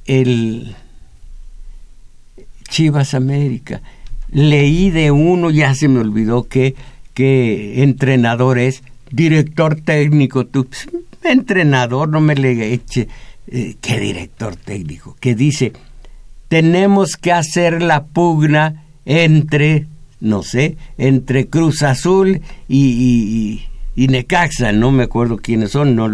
el 0.07 0.75
Chivas 2.69 3.15
América. 3.15 3.83
Leí 4.31 4.91
de 4.91 5.11
uno, 5.11 5.51
ya 5.51 5.75
se 5.75 5.89
me 5.89 6.01
olvidó 6.01 6.49
qué, 6.49 6.75
qué 7.15 7.83
entrenador 7.83 8.59
es, 8.59 8.83
director 9.11 9.81
técnico, 9.81 10.47
tú, 10.47 10.67
pues, 10.67 10.89
entrenador, 11.23 12.09
no 12.09 12.21
me 12.21 12.35
le 12.35 12.73
eche, 12.73 13.09
eh, 13.47 13.77
qué 13.81 14.01
director 14.01 14.57
técnico, 14.57 15.17
que 15.21 15.35
dice, 15.35 15.73
tenemos 16.49 17.17
que 17.17 17.33
hacer 17.33 17.83
la 17.83 18.05
pugna 18.05 18.85
entre 19.05 19.87
no 20.25 20.43
sé, 20.43 20.79
entre 20.97 21.49
Cruz 21.49 21.83
Azul 21.83 22.41
y, 22.67 23.63
Necaxa, 23.95 24.73
no 24.73 24.91
me 24.91 25.05
acuerdo 25.05 25.37
quiénes 25.37 25.73
son, 25.73 25.95
no 25.95 26.09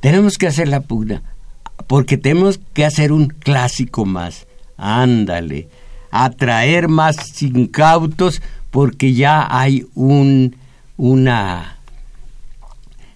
tenemos 0.00 0.36
que 0.36 0.48
hacer 0.48 0.66
la 0.66 0.80
pugna, 0.80 1.22
porque 1.86 2.18
tenemos 2.18 2.58
que 2.74 2.84
hacer 2.84 3.12
un 3.12 3.28
clásico 3.28 4.04
más, 4.04 4.48
ándale, 4.76 5.68
atraer 6.10 6.88
más 6.88 7.40
incautos, 7.42 8.42
porque 8.72 9.14
ya 9.14 9.46
hay 9.48 9.86
un, 9.94 10.56
una 10.96 11.78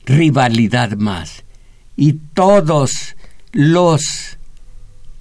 rivalidad 0.06 0.92
más. 0.92 1.44
Y 1.96 2.14
todos 2.34 3.16
los 3.52 4.38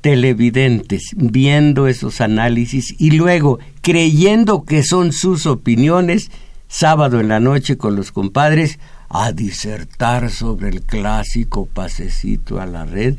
televidentes 0.02 1.04
viendo 1.16 1.88
esos 1.88 2.22
análisis 2.22 2.96
y 2.98 3.12
luego 3.12 3.60
creyendo 3.82 4.64
que 4.64 4.84
son 4.84 5.12
sus 5.12 5.46
opiniones, 5.46 6.32
sábado 6.68 7.20
en 7.20 7.28
la 7.28 7.40
noche 7.40 7.78
con 7.78 7.96
los 7.96 8.12
compadres, 8.12 8.80
a 9.10 9.32
disertar 9.32 10.30
sobre 10.30 10.70
el 10.70 10.82
clásico 10.84 11.66
pasecito 11.66 12.62
a 12.62 12.66
la 12.66 12.86
red 12.86 13.16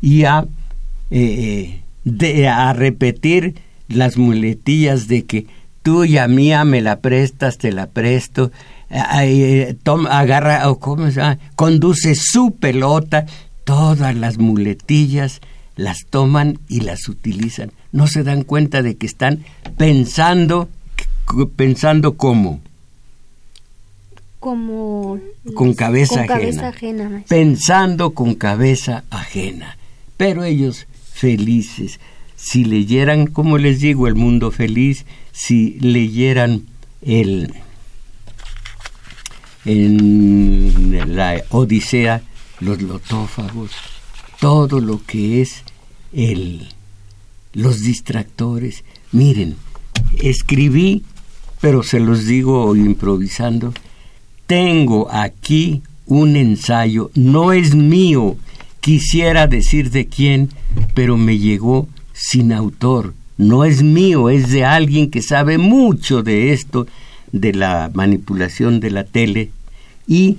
y 0.00 0.24
a, 0.24 0.46
eh, 1.10 1.82
de, 2.04 2.48
a 2.48 2.72
repetir 2.72 3.54
las 3.88 4.16
muletillas 4.16 5.06
de 5.06 5.24
que 5.24 5.46
tuya 5.82 6.26
mía 6.28 6.64
me 6.64 6.80
la 6.80 7.00
prestas, 7.00 7.58
te 7.58 7.70
la 7.70 7.88
presto, 7.88 8.50
eh, 8.90 9.76
toma, 9.82 10.18
agarra, 10.18 10.70
o 10.70 10.78
¿cómo 10.78 11.06
se 11.10 11.20
llama? 11.20 11.38
conduce 11.56 12.14
su 12.14 12.56
pelota, 12.56 13.26
todas 13.64 14.14
las 14.16 14.38
muletillas 14.38 15.40
las 15.76 16.06
toman 16.08 16.58
y 16.68 16.80
las 16.80 17.08
utilizan. 17.08 17.72
No 17.92 18.06
se 18.06 18.22
dan 18.22 18.44
cuenta 18.44 18.82
de 18.82 18.96
que 18.96 19.06
están 19.06 19.44
pensando, 19.76 20.68
pensando 21.56 22.16
cómo. 22.16 22.60
Como 24.40 25.18
con 25.54 25.72
cabeza 25.72 26.22
ajena. 26.22 27.24
pensando 27.28 28.10
con 28.10 28.34
cabeza 28.34 29.04
ajena. 29.10 29.78
Pero 30.16 30.44
ellos 30.44 30.86
felices. 31.12 31.98
Si 32.36 32.64
leyeran, 32.64 33.26
como 33.26 33.56
les 33.56 33.80
digo, 33.80 34.06
el 34.06 34.16
mundo 34.16 34.50
feliz, 34.50 35.06
si 35.32 35.78
leyeran 35.80 36.66
el 37.00 37.54
en 39.64 41.16
la 41.16 41.42
Odisea, 41.48 42.22
los 42.60 42.82
lotófagos, 42.82 43.70
todo 44.40 44.80
lo 44.80 45.00
que 45.04 45.42
es 45.42 45.62
el, 46.12 46.68
los 47.52 47.82
distractores. 47.82 48.84
Miren, 49.12 49.56
escribí, 50.20 51.02
pero 51.60 51.82
se 51.82 52.00
los 52.00 52.26
digo 52.26 52.74
improvisando, 52.76 53.72
tengo 54.46 55.10
aquí 55.10 55.82
un 56.06 56.36
ensayo, 56.36 57.10
no 57.14 57.52
es 57.52 57.74
mío, 57.74 58.36
quisiera 58.80 59.46
decir 59.46 59.90
de 59.90 60.06
quién, 60.06 60.50
pero 60.94 61.16
me 61.16 61.38
llegó 61.38 61.88
sin 62.12 62.52
autor, 62.52 63.14
no 63.38 63.64
es 63.64 63.82
mío, 63.82 64.28
es 64.28 64.50
de 64.50 64.64
alguien 64.64 65.10
que 65.10 65.22
sabe 65.22 65.58
mucho 65.58 66.22
de 66.22 66.52
esto, 66.52 66.86
de 67.32 67.52
la 67.54 67.90
manipulación 67.94 68.80
de 68.80 68.90
la 68.90 69.04
tele, 69.04 69.50
y 70.06 70.36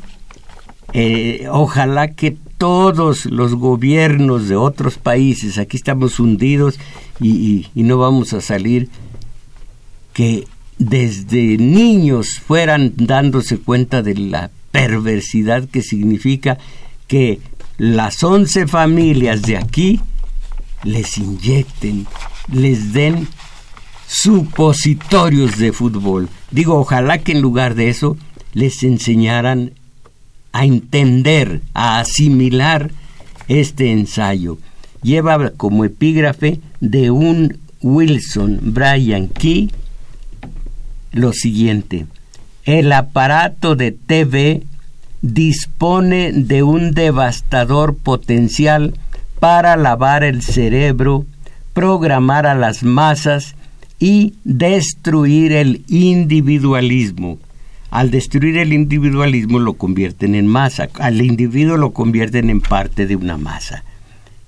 eh, 0.94 1.48
ojalá 1.52 2.14
que 2.14 2.38
todos 2.66 3.28
los 3.28 3.54
gobiernos 3.54 4.48
de 4.48 4.56
otros 4.56 4.98
países, 4.98 5.60
aquí 5.60 5.78
estamos 5.78 6.20
hundidos 6.20 6.80
y, 7.22 7.68
no 7.76 8.00
vamos 8.00 8.34
a 8.34 8.42
salir, 8.42 8.90
que 10.14 10.48
desde 10.80 11.60
niños 11.60 12.40
fueran 12.40 12.94
dándose 12.96 13.60
cuenta 13.60 14.02
de 14.02 14.16
la 14.16 14.50
perversidad 14.72 15.70
que 15.70 15.84
significa 15.84 16.58
que 17.06 17.40
las 17.78 18.24
once 18.24 18.66
familias 18.66 19.44
de 19.44 19.58
aquí 19.58 20.00
les 20.84 21.20
inyecten, 21.20 22.08
les 22.52 22.94
den 22.94 23.28
supositorios 24.08 25.60
de 25.60 25.72
fútbol. 25.72 26.30
Digo, 26.50 26.80
ojalá 26.80 27.20
que 27.20 27.34
en 27.34 27.44
lugar 27.44 27.76
de 27.76 27.90
eso 27.90 28.18
les 28.54 28.82
enseñaran 28.82 29.74
a 30.56 30.64
entender, 30.64 31.60
a 31.74 32.00
asimilar 32.00 32.90
este 33.50 33.92
ensayo. 33.92 34.58
Lleva 35.04 35.50
como 35.50 35.84
epígrafe 35.84 36.62
de 36.80 37.12
un 37.12 37.58
Wilson 37.82 38.60
Brian 38.62 39.28
Key 39.28 39.70
lo 41.12 41.34
siguiente. 41.34 42.06
El 42.64 42.94
aparato 42.94 43.76
de 43.76 43.92
TV 43.92 44.64
dispone 45.22 46.32
de 46.32 46.64
un 46.64 46.94
devastador 46.94 47.98
potencial 47.98 48.94
para 49.42 49.76
lavar 49.76 50.24
el 50.24 50.42
cerebro, 50.42 51.26
programar 51.74 52.46
a 52.46 52.56
las 52.56 52.82
masas 52.82 53.56
y 54.00 54.36
destruir 54.46 55.52
el 55.52 55.84
individualismo. 55.90 57.40
Al 57.96 58.12
destruir 58.12 58.58
el 58.58 58.74
individualismo 58.74 59.58
lo 59.58 59.76
convierten 59.76 60.36
en 60.36 60.48
masa, 60.48 60.90
al 61.00 61.22
individuo 61.22 61.78
lo 61.78 61.94
convierten 61.94 62.50
en 62.50 62.60
parte 62.60 63.08
de 63.08 63.16
una 63.16 63.38
masa. 63.38 63.86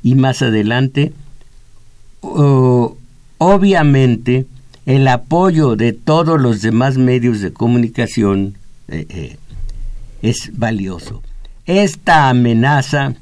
Y 0.04 0.16
más 0.16 0.42
adelante, 0.42 1.14
obviamente, 3.38 4.46
el 4.86 5.08
apoyo 5.08 5.78
de 5.78 5.94
todos 5.94 6.42
los 6.42 6.62
demás 6.62 6.98
medios 6.98 7.40
de 7.40 7.54
comunicación 7.54 8.58
eh, 8.90 9.06
eh, 9.08 9.38
es 10.22 10.52
valioso. 10.52 11.24
Esta 11.66 12.28
amenaza, 12.28 13.14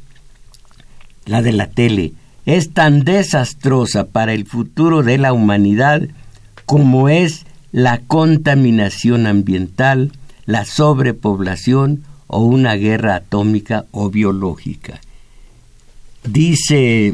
la 1.28 1.44
de 1.44 1.52
la 1.52 1.68
tele, 1.68 2.14
es 2.48 2.74
tan 2.74 3.04
desastrosa 3.04 4.08
para 4.08 4.34
el 4.34 4.48
futuro 4.48 5.04
de 5.04 5.20
la 5.20 5.34
humanidad 5.34 6.02
como 6.66 7.10
es 7.10 7.46
la 7.76 8.00
contaminación 8.00 9.28
ambiental, 9.28 10.14
la 10.46 10.64
sobrepoblación 10.64 12.06
o 12.28 12.40
una 12.40 12.76
guerra 12.76 13.16
atómica 13.16 13.84
o 13.92 14.10
biológica. 14.10 15.02
Dice 16.24 17.14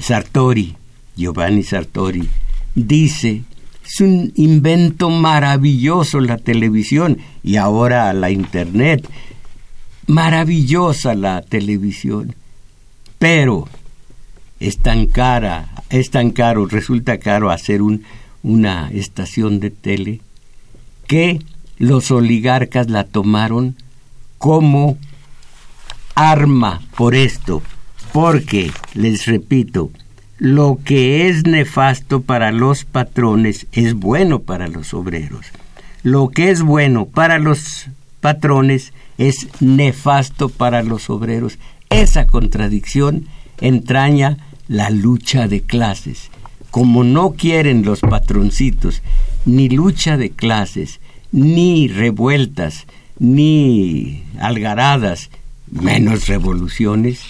Sartori, 0.00 0.74
Giovanni 1.14 1.64
Sartori, 1.64 2.26
dice, 2.74 3.42
es 3.84 4.00
un 4.00 4.32
invento 4.36 5.10
maravilloso 5.10 6.18
la 6.20 6.38
televisión 6.38 7.18
y 7.42 7.56
ahora 7.56 8.10
la 8.14 8.30
internet. 8.30 9.06
Maravillosa 10.06 11.14
la 11.14 11.42
televisión. 11.42 12.34
Pero 13.18 13.68
es 14.60 14.78
tan 14.78 15.08
cara, 15.08 15.68
es 15.90 16.08
tan 16.10 16.30
caro, 16.30 16.64
resulta 16.64 17.18
caro 17.18 17.50
hacer 17.50 17.82
un, 17.82 18.04
una 18.42 18.90
estación 18.92 19.60
de 19.60 19.70
tele 19.70 20.20
que 21.06 21.40
los 21.78 22.10
oligarcas 22.10 22.88
la 22.88 23.04
tomaron 23.04 23.76
como 24.38 24.98
arma 26.14 26.82
por 26.96 27.14
esto, 27.14 27.62
porque, 28.12 28.70
les 28.94 29.26
repito, 29.26 29.90
lo 30.38 30.78
que 30.84 31.28
es 31.28 31.44
nefasto 31.44 32.22
para 32.22 32.50
los 32.50 32.84
patrones 32.84 33.66
es 33.72 33.94
bueno 33.94 34.40
para 34.40 34.68
los 34.68 34.92
obreros. 34.92 35.46
Lo 36.02 36.28
que 36.28 36.50
es 36.50 36.62
bueno 36.62 37.06
para 37.06 37.38
los 37.38 37.86
patrones 38.20 38.92
es 39.18 39.48
nefasto 39.60 40.48
para 40.48 40.82
los 40.82 41.10
obreros. 41.10 41.58
Esa 41.90 42.26
contradicción 42.26 43.26
entraña 43.60 44.38
la 44.66 44.90
lucha 44.90 45.46
de 45.46 45.60
clases. 45.60 46.30
Como 46.72 47.04
no 47.04 47.34
quieren 47.34 47.84
los 47.84 48.00
patroncitos 48.00 49.02
ni 49.44 49.68
lucha 49.68 50.16
de 50.16 50.30
clases, 50.30 50.98
ni 51.30 51.86
revueltas, 51.86 52.86
ni 53.20 54.24
algaradas, 54.40 55.30
menos 55.70 56.26
revoluciones, 56.26 57.20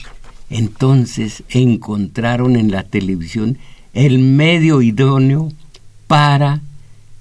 entonces 0.48 1.42
encontraron 1.50 2.56
en 2.56 2.70
la 2.70 2.84
televisión 2.84 3.58
el 3.92 4.18
medio 4.18 4.80
idóneo 4.80 5.52
para 6.06 6.62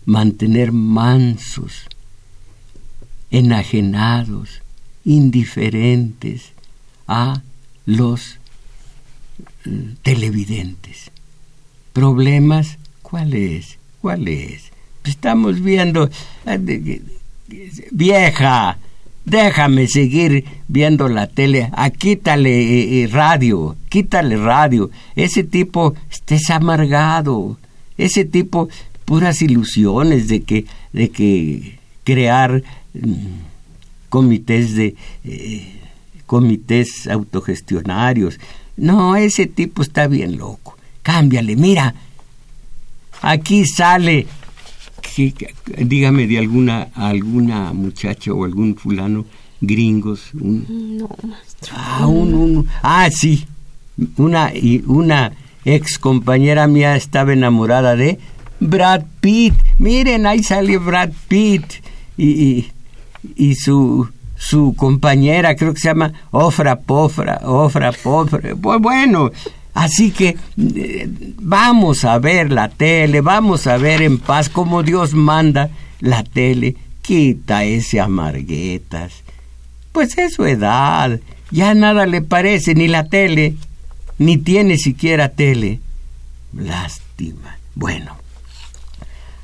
mantener 0.06 0.72
mansos, 0.72 1.88
enajenados, 3.30 4.62
indiferentes 5.06 6.52
a 7.08 7.42
los 7.86 8.38
eh, 9.66 9.96
televidentes. 10.04 11.11
¿Problemas? 11.94 12.78
¿Cuál 13.02 13.34
es? 13.34 13.78
¿Cuál 14.02 14.28
es? 14.30 14.72
Estamos 15.04 15.62
viendo 15.62 16.10
eh, 16.46 17.02
vieja, 17.92 18.78
déjame 19.26 19.88
seguir 19.88 20.46
viendo 20.70 21.10
la 21.10 21.28
tele, 21.28 21.70
ah, 21.74 21.90
quítale 21.90 22.50
eh, 22.50 23.04
eh, 23.04 23.08
radio, 23.08 23.76
quítale 23.90 24.38
radio, 24.38 24.90
ese 25.16 25.44
tipo 25.44 25.96
es 26.30 26.50
amargado, 26.50 27.58
ese 27.98 28.24
tipo 28.24 28.70
puras 29.04 29.42
ilusiones 29.42 30.30
de 30.30 30.44
que, 30.44 30.66
de 30.94 31.10
que 31.10 31.80
crear 32.06 32.64
mm, 32.94 33.26
comités 34.08 34.76
de 34.76 34.96
comités 36.26 37.08
autogestionarios, 37.08 38.40
no, 38.78 39.18
ese 39.18 39.48
tipo 39.48 39.82
está 39.82 40.08
bien 40.08 40.38
loco, 40.38 40.78
cámbiale, 41.04 41.56
mira, 41.56 41.94
aquí 43.22 43.66
sale 43.66 44.28
dígame 45.78 46.28
de 46.28 46.38
alguna 46.38 46.88
alguna 46.96 47.74
muchacha 47.74 48.32
o 48.34 48.46
algún 48.46 48.76
fulano 48.76 49.26
gringos. 49.62 50.32
no, 50.34 51.10
Ah, 51.72 52.08
ah, 52.82 53.10
sí. 53.12 53.46
Una, 54.18 54.52
y 54.54 54.84
una 54.88 55.34
ex 55.64 56.00
compañera 56.00 56.66
mía 56.68 56.96
estaba 56.96 57.34
enamorada 57.34 57.96
de 57.96 58.20
Brad 58.60 59.04
Pitt. 59.20 59.54
Miren, 59.78 60.26
ahí 60.26 60.42
sale 60.44 60.78
Brad 60.78 61.12
Pitt. 61.28 61.84
Y, 62.18 62.66
y, 63.36 63.56
su, 63.56 64.10
su 64.36 64.74
compañera, 64.76 65.56
creo 65.56 65.74
que 65.74 65.80
se 65.80 65.90
llama 65.90 66.14
Ofra 66.32 66.80
Pofra, 66.80 67.42
Ofra 67.44 67.92
Pofra. 67.92 68.54
Bueno, 68.56 69.32
Así 69.74 70.12
que 70.12 70.38
eh, 70.76 71.10
vamos 71.40 72.04
a 72.04 72.20
ver 72.20 72.52
la 72.52 72.70
tele, 72.70 73.22
vamos 73.22 73.68
a 73.68 73.78
ver 73.78 74.02
en 74.02 74.18
paz 74.18 74.50
como 74.50 74.84
Dios 74.84 75.14
manda 75.14 75.70
la 76.00 76.24
tele. 76.24 76.76
Quita 77.02 77.64
ese 77.64 78.00
amarguetas. 78.00 79.24
Pues 79.92 80.18
es 80.18 80.34
su 80.34 80.46
edad. 80.46 81.20
Ya 81.52 81.74
nada 81.74 82.06
le 82.06 82.22
parece 82.22 82.76
ni 82.76 82.88
la 82.88 83.06
tele, 83.06 83.56
ni 84.18 84.38
tiene 84.38 84.78
siquiera 84.78 85.30
tele. 85.30 85.80
Lástima. 86.54 87.58
Bueno, 87.76 88.16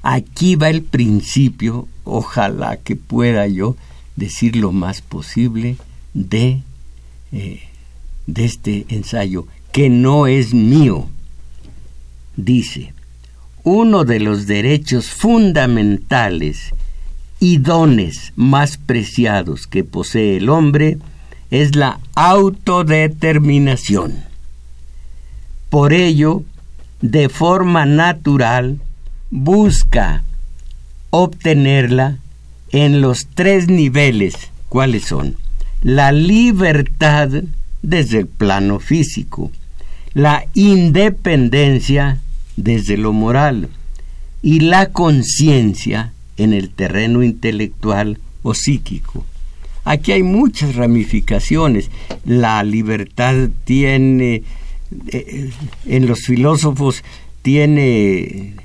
aquí 0.03 0.55
va 0.55 0.69
el 0.69 0.83
principio, 0.83 1.87
ojalá 2.03 2.77
que 2.77 2.95
pueda 2.95 3.47
yo 3.47 3.75
decir 4.15 4.55
lo 4.55 4.71
más 4.71 5.01
posible 5.01 5.77
de, 6.13 6.61
eh, 7.31 7.61
de 8.25 8.45
este 8.45 8.85
ensayo 8.89 9.47
que 9.71 9.89
no 9.89 10.27
es 10.27 10.53
mío. 10.53 11.07
Dice, 12.35 12.93
uno 13.63 14.05
de 14.05 14.19
los 14.19 14.47
derechos 14.47 15.09
fundamentales 15.09 16.73
y 17.39 17.57
dones 17.57 18.33
más 18.35 18.77
preciados 18.77 19.67
que 19.67 19.83
posee 19.83 20.37
el 20.37 20.49
hombre 20.49 20.97
es 21.51 21.75
la 21.75 21.99
autodeterminación. 22.15 24.23
Por 25.69 25.93
ello, 25.93 26.43
de 27.01 27.29
forma 27.29 27.85
natural, 27.85 28.79
busca 29.29 30.23
obtenerla 31.09 32.17
en 32.71 33.01
los 33.01 33.27
tres 33.27 33.67
niveles. 33.67 34.35
¿Cuáles 34.69 35.05
son? 35.05 35.37
La 35.81 36.11
libertad 36.11 37.29
desde 37.81 38.19
el 38.19 38.27
plano 38.27 38.79
físico, 38.79 39.51
la 40.13 40.45
independencia 40.53 42.19
desde 42.55 42.97
lo 42.97 43.13
moral 43.13 43.69
y 44.41 44.61
la 44.61 44.89
conciencia 44.91 46.13
en 46.37 46.53
el 46.53 46.69
terreno 46.69 47.23
intelectual 47.23 48.19
o 48.43 48.53
psíquico. 48.53 49.25
Aquí 49.83 50.11
hay 50.11 50.23
muchas 50.23 50.75
ramificaciones. 50.75 51.89
La 52.25 52.63
libertad 52.63 53.49
tiene, 53.63 54.43
eh, 55.07 55.49
en 55.85 56.07
los 56.07 56.19
filósofos 56.25 57.03
tiene 57.41 58.55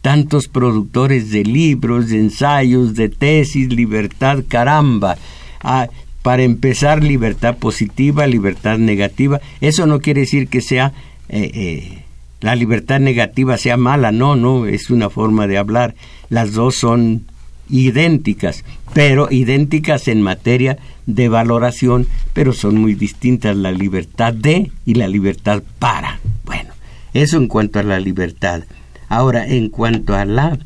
tantos 0.00 0.48
productores 0.48 1.30
de 1.30 1.44
libros, 1.44 2.08
de 2.08 2.18
ensayos, 2.18 2.94
de 2.94 3.10
tesis, 3.10 3.68
libertad, 3.68 4.42
caramba. 4.48 5.18
Ah, 5.62 5.88
para 6.22 6.42
empezar, 6.42 7.02
libertad 7.02 7.56
positiva, 7.56 8.26
libertad 8.26 8.78
negativa. 8.78 9.40
Eso 9.60 9.86
no 9.86 10.00
quiere 10.00 10.22
decir 10.22 10.48
que 10.48 10.60
sea 10.60 10.92
eh, 11.28 11.50
eh, 11.54 12.02
la 12.40 12.56
libertad 12.56 13.00
negativa 13.00 13.58
sea 13.58 13.76
mala, 13.76 14.12
no, 14.12 14.34
no, 14.34 14.66
es 14.66 14.90
una 14.90 15.10
forma 15.10 15.46
de 15.46 15.58
hablar. 15.58 15.94
Las 16.30 16.52
dos 16.52 16.74
son 16.74 17.26
idénticas, 17.68 18.64
pero 18.94 19.28
idénticas 19.30 20.08
en 20.08 20.22
materia 20.22 20.78
de 21.06 21.28
valoración, 21.28 22.06
pero 22.32 22.52
son 22.52 22.80
muy 22.80 22.94
distintas 22.94 23.56
la 23.56 23.72
libertad 23.72 24.32
de 24.32 24.72
y 24.86 24.94
la 24.94 25.06
libertad 25.06 25.62
para. 25.78 26.18
Bueno, 26.44 26.72
eso 27.12 27.36
en 27.36 27.46
cuanto 27.46 27.78
a 27.78 27.82
la 27.82 28.00
libertad. 28.00 28.62
Ahora, 29.08 29.46
en 29.46 29.68
cuanto 29.68 30.14
a 30.14 30.24
la 30.24 30.58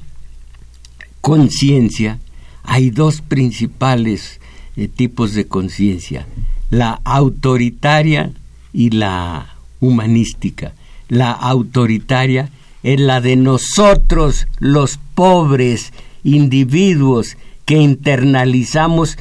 conciencia, 1.20 2.20
hay 2.62 2.90
dos 2.90 3.20
principales 3.20 4.40
eh, 4.76 4.88
tipos 4.88 5.34
de 5.34 5.46
conciencia, 5.46 6.26
la 6.70 7.00
autoritaria 7.04 8.32
y 8.72 8.90
la 8.90 9.54
humanística. 9.80 10.72
La 11.08 11.32
autoritaria 11.32 12.50
es 12.82 13.00
la 13.00 13.20
de 13.20 13.36
nosotros, 13.36 14.46
los 14.58 14.98
pobres 15.14 15.92
individuos, 16.22 17.36
que 17.64 17.76
internalizamos 17.76 19.16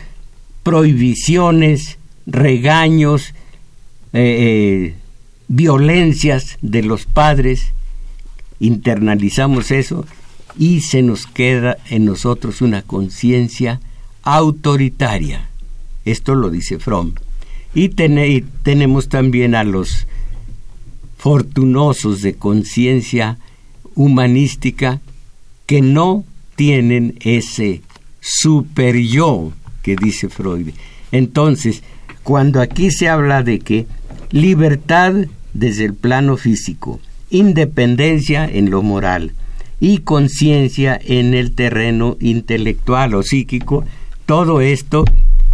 prohibiciones, 0.63 1.97
regaños, 2.25 3.33
eh, 4.13 4.93
eh, 4.93 4.95
violencias 5.47 6.57
de 6.61 6.83
los 6.83 7.05
padres, 7.05 7.73
internalizamos 8.59 9.71
eso 9.71 10.05
y 10.57 10.81
se 10.81 11.01
nos 11.01 11.27
queda 11.27 11.77
en 11.89 12.05
nosotros 12.05 12.61
una 12.61 12.81
conciencia 12.81 13.79
autoritaria. 14.23 15.49
Esto 16.05 16.35
lo 16.35 16.49
dice 16.49 16.79
Fromm. 16.79 17.13
Y, 17.75 17.89
tenemos 17.89 19.09
también 19.09 19.55
a 19.55 19.63
los 19.63 20.07
fortunosos 21.17 22.21
de 22.21 22.35
conciencia 22.35 23.37
humanística 23.95 25.01
que 25.65 25.81
no 25.81 26.25
tienen 26.55 27.15
ese 27.21 27.81
super 28.19 28.95
yo 28.97 29.53
que 29.81 29.95
dice 29.95 30.29
Freud. 30.29 30.69
Entonces, 31.11 31.83
cuando 32.23 32.61
aquí 32.61 32.91
se 32.91 33.09
habla 33.09 33.43
de 33.43 33.59
que 33.59 33.87
libertad 34.31 35.13
desde 35.53 35.85
el 35.85 35.93
plano 35.93 36.37
físico, 36.37 36.99
independencia 37.29 38.45
en 38.45 38.69
lo 38.69 38.81
moral 38.81 39.33
y 39.79 39.99
conciencia 39.99 40.99
en 41.03 41.33
el 41.33 41.53
terreno 41.53 42.17
intelectual 42.19 43.15
o 43.15 43.23
psíquico, 43.23 43.83
todo 44.25 44.61
esto 44.61 45.05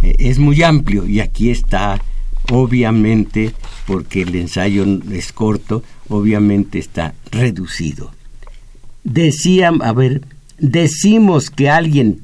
eh, 0.02 0.14
es 0.18 0.38
muy 0.38 0.62
amplio 0.62 1.06
y 1.06 1.20
aquí 1.20 1.50
está 1.50 2.00
obviamente, 2.50 3.52
porque 3.86 4.22
el 4.22 4.34
ensayo 4.34 4.84
es 5.12 5.32
corto, 5.32 5.82
obviamente 6.08 6.78
está 6.78 7.14
reducido. 7.30 8.10
Decían, 9.04 9.82
a 9.82 9.92
ver, 9.92 10.22
decimos 10.58 11.50
que 11.50 11.70
alguien 11.70 12.22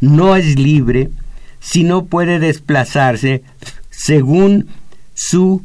no 0.00 0.36
es 0.36 0.58
libre 0.58 1.10
si 1.60 1.84
no 1.84 2.04
puede 2.06 2.38
desplazarse 2.38 3.42
según 3.90 4.68
su 5.14 5.62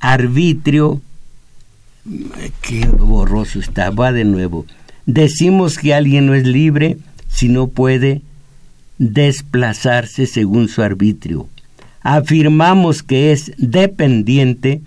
arbitrio. 0.00 1.00
Qué 2.60 2.86
borroso 2.86 3.60
está, 3.60 3.90
va 3.90 4.12
de 4.12 4.24
nuevo. 4.24 4.66
Decimos 5.06 5.78
que 5.78 5.94
alguien 5.94 6.26
no 6.26 6.34
es 6.34 6.46
libre 6.46 6.98
si 7.28 7.48
no 7.48 7.68
puede 7.68 8.22
desplazarse 8.98 10.26
según 10.26 10.68
su 10.68 10.82
arbitrio. 10.82 11.48
Afirmamos 12.02 13.02
que 13.02 13.32
es 13.32 13.52
dependiente 13.56 14.80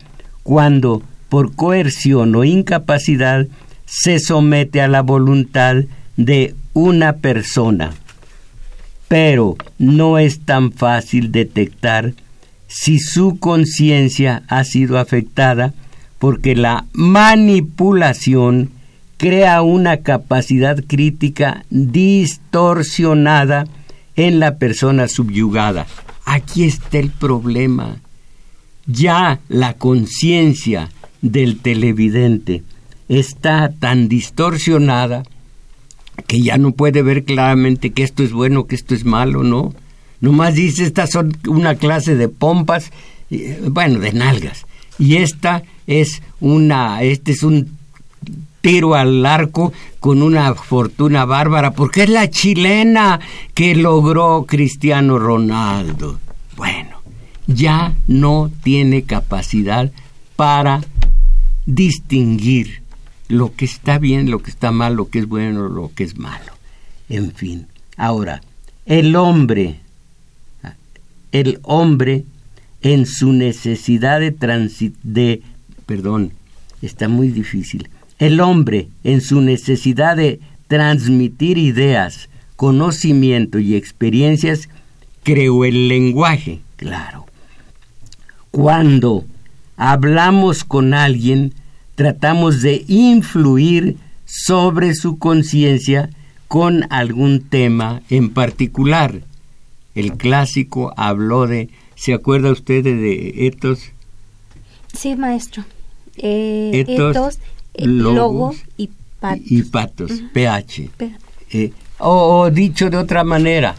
cuando 0.44 1.02
por 1.30 1.56
coerción 1.56 2.36
o 2.36 2.44
incapacidad 2.44 3.48
se 3.86 4.20
somete 4.20 4.82
a 4.82 4.88
la 4.88 5.02
voluntad 5.02 5.78
de 6.18 6.56
una 6.74 7.18
persona. 7.18 7.94
Pero 9.08 9.56
no 9.78 10.18
es 10.18 10.39
tan 10.41 10.72
fácil 10.72 11.32
detectar 11.32 12.13
si 12.68 13.00
su 13.00 13.39
conciencia 13.39 14.44
ha 14.48 14.63
sido 14.63 14.98
afectada 14.98 15.74
porque 16.20 16.56
la 16.56 16.86
manipulación 16.94 18.72
crea 19.18 19.62
una 19.62 19.98
capacidad 19.98 20.84
crítica 20.86 21.65
distorsionada 21.70 23.65
en 24.15 24.39
la 24.39 24.58
persona 24.58 25.08
subyugada. 25.08 25.88
Aquí 26.25 26.63
está 26.63 26.97
el 26.97 27.12
problema. 27.12 27.97
Ya 28.88 29.39
la 29.49 29.73
conciencia 29.73 30.89
del 31.21 31.60
televidente 31.60 32.63
está 33.10 33.71
tan 33.71 34.08
distorsionada 34.08 35.23
que 36.28 36.41
ya 36.41 36.58
no 36.58 36.71
puede 36.71 37.01
ver 37.01 37.23
claramente 37.23 37.91
que 37.91 38.04
esto 38.04 38.23
es 38.23 38.32
bueno, 38.32 38.67
que 38.67 38.75
esto 38.75 38.95
es 38.95 39.06
malo, 39.06 39.43
¿no? 39.43 39.73
Nomás 40.21 40.56
dice, 40.56 40.84
estas 40.84 41.12
son 41.12 41.38
una 41.47 41.75
clase 41.75 42.15
de 42.15 42.30
pompas, 42.30 42.91
bueno, 43.69 43.99
de 43.99 44.13
nalgas. 44.13 44.65
Y 44.97 45.17
esta 45.17 45.63
es 45.88 46.21
una, 46.39 47.04
este 47.04 47.34
es 47.34 47.43
un 47.43 47.78
tiro 48.65 48.95
al 48.95 49.23
arco 49.28 49.73
con 49.99 50.23
una 50.23 50.56
fortuna 50.56 51.23
bárbara, 51.23 51.73
porque 51.73 52.01
es 52.01 52.10
la 52.10 52.32
chilena 52.32 53.19
que 53.54 53.75
logró 53.75 54.47
Cristiano 54.47 55.19
Ronaldo. 55.19 56.19
Bueno, 56.58 56.97
ya 57.45 57.93
no 58.08 58.49
tiene 58.63 59.04
capacidad 59.04 59.91
para 60.36 60.82
distinguir 61.67 62.82
lo 63.28 63.54
que 63.54 63.65
está 63.65 63.99
bien, 63.99 64.32
lo 64.32 64.41
que 64.41 64.49
está 64.49 64.71
mal, 64.71 64.95
lo 64.95 65.12
que 65.12 65.19
es 65.19 65.28
bueno, 65.28 65.69
lo 65.69 65.91
que 65.93 66.04
es 66.04 66.17
malo. 66.17 66.51
En 67.08 67.34
fin, 67.34 67.67
ahora, 67.97 68.41
el 68.88 69.15
hombre, 69.15 69.75
el 71.32 71.60
hombre 71.62 72.25
en 72.82 73.06
su 73.06 73.32
necesidad 73.32 74.19
de 74.19 74.32
transit, 74.32 74.95
de, 75.04 75.43
perdón, 75.86 76.34
está 76.82 77.08
muy 77.08 77.28
difícil, 77.28 77.89
el 78.19 78.39
hombre, 78.39 78.88
en 79.04 79.21
su 79.21 79.41
necesidad 79.41 80.15
de 80.15 80.39
transmitir 80.67 81.58
ideas, 81.58 82.30
conocimiento 82.56 83.60
y 83.60 83.75
experiencias, 83.75 84.69
creó 85.23 85.65
el 85.65 85.88
lenguaje, 85.88 86.62
claro. 86.78 87.25
Cuando 88.51 89.25
hablamos 89.75 90.63
con 90.63 90.93
alguien, 90.93 91.54
tratamos 91.95 92.62
de 92.62 92.86
influir 92.88 93.97
sobre 94.25 94.95
su 94.95 95.17
conciencia 95.17 96.10
con 96.47 96.86
algún 96.91 97.41
tema 97.41 98.01
en 98.10 98.30
particular. 98.30 99.21
El 99.93 100.13
clásico 100.13 100.93
habló 100.97 101.47
de, 101.47 101.69
¿se 101.95 102.13
acuerda 102.13 102.51
usted 102.51 102.84
de 102.84 103.47
etos? 103.47 103.91
Sí, 104.93 105.15
maestro. 105.15 105.65
Eh, 106.17 106.86
etos 106.88 107.39
logos, 107.78 108.58
y 108.78 108.90
patos. 109.20 109.52
Y 109.52 109.64
patos, 109.64 110.12
pH. 110.34 110.90
Eh, 111.52 111.72
o, 112.00 112.50
dicho 112.52 112.90
de 112.90 112.98
otra 112.98 113.24
manera, 113.24 113.76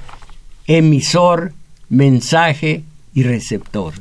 emisor, 0.67 1.53
mensaje 1.89 2.85
y 3.15 3.23
receptor. 3.23 3.95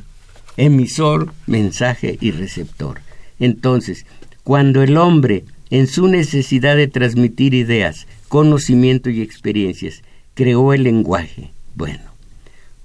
Emisor, 0.56 1.32
mensaje 1.46 2.16
y 2.20 2.30
receptor. 2.30 3.00
Entonces, 3.38 4.06
cuando 4.42 4.82
el 4.82 4.96
hombre, 4.96 5.44
en 5.70 5.86
su 5.86 6.08
necesidad 6.08 6.76
de 6.76 6.88
transmitir 6.88 7.52
ideas, 7.52 8.06
conocimiento 8.28 9.10
y 9.10 9.20
experiencias, 9.20 10.02
creó 10.34 10.72
el 10.72 10.84
lenguaje, 10.84 11.50
bueno, 11.74 12.16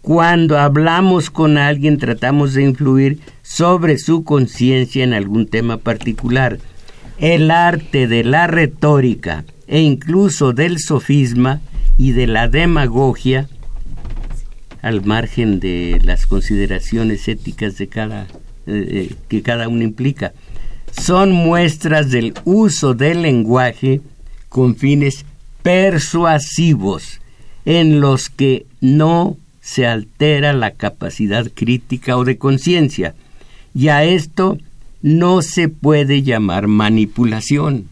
cuando 0.02 0.58
hablamos 0.58 1.30
con 1.30 1.58
alguien 1.58 2.00
tratamos 2.00 2.54
de 2.54 2.64
influir 2.64 3.20
sobre 3.44 3.98
su 4.00 4.24
conciencia 4.24 5.04
en 5.04 5.14
algún 5.14 5.48
tema 5.48 5.78
particular 5.78 6.60
el 7.22 7.52
arte 7.52 8.08
de 8.08 8.24
la 8.24 8.48
retórica 8.48 9.46
e 9.68 9.80
incluso 9.80 10.54
del 10.54 10.80
sofisma 10.80 11.62
y 11.98 12.12
de 12.12 12.26
la 12.26 12.50
demagogia, 12.50 13.48
al 14.82 15.06
margen 15.06 15.60
de 15.60 16.02
las 16.04 16.26
consideraciones 16.26 17.28
éticas 17.28 17.78
de 17.78 17.88
cada, 17.88 18.24
eh, 18.24 18.28
eh, 18.68 19.16
que 19.30 19.44
cada 19.44 19.68
uno 19.68 19.84
implica, 19.84 20.34
son 20.92 21.32
muestras 21.32 22.10
del 22.10 22.34
uso 22.44 22.96
del 22.96 23.22
lenguaje 23.22 24.02
con 24.50 24.76
fines 24.76 25.24
persuasivos 25.62 27.22
en 27.66 28.02
los 28.02 28.30
que 28.30 28.66
no 28.82 29.38
se 29.62 29.86
altera 29.86 30.54
la 30.54 30.72
capacidad 30.72 31.46
crítica 31.54 32.18
o 32.18 32.26
de 32.26 32.40
conciencia. 32.40 33.14
Y 33.76 33.90
a 33.90 34.04
esto 34.04 34.58
no 35.02 35.42
se 35.42 35.70
puede 35.70 36.22
llamar 36.24 36.68
manipulación. 36.68 37.88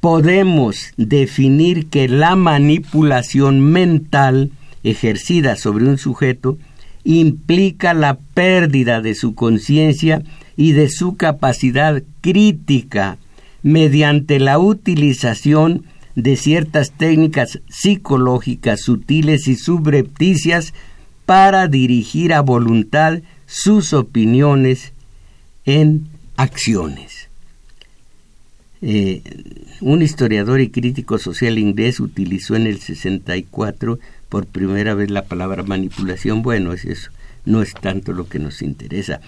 Podemos 0.00 0.92
definir 0.96 1.86
que 1.88 2.08
la 2.08 2.36
manipulación 2.36 3.60
mental 3.60 4.50
ejercida 4.82 5.56
sobre 5.56 5.86
un 5.86 5.98
sujeto 5.98 6.58
implica 7.04 7.92
la 7.92 8.18
pérdida 8.34 9.00
de 9.00 9.14
su 9.14 9.34
conciencia 9.34 10.22
y 10.56 10.72
de 10.72 10.88
su 10.88 11.16
capacidad 11.16 12.02
crítica 12.20 13.18
mediante 13.62 14.38
la 14.38 14.58
utilización 14.58 15.84
de 16.14 16.36
ciertas 16.36 16.92
técnicas 16.92 17.60
psicológicas 17.68 18.80
sutiles 18.80 19.48
y 19.48 19.56
subrepticias 19.56 20.74
para 21.26 21.68
dirigir 21.68 22.32
a 22.32 22.40
voluntad 22.40 23.20
sus 23.50 23.92
opiniones 23.92 24.92
en 25.64 26.06
acciones. 26.36 27.28
eh, 28.80 29.22
un 29.80 30.02
historiador 30.02 30.60
y 30.60 30.70
crítico 30.70 31.18
social 31.18 31.58
inglés 31.58 32.00
utilizó 32.00 32.54
en 32.54 32.66
el 32.66 32.78
64 32.78 33.98
por 34.28 34.46
primera 34.46 34.94
vez 34.94 35.10
la 35.10 35.24
palabra 35.24 35.64
manipulación. 35.64 36.42
Bueno, 36.42 36.72
es 36.72 36.84
eso, 36.84 37.10
no 37.44 37.60
es 37.60 37.74
tanto 37.74 38.12
lo 38.12 38.28
que 38.28 38.38
nos 38.38 38.62
interesa. 38.62 39.20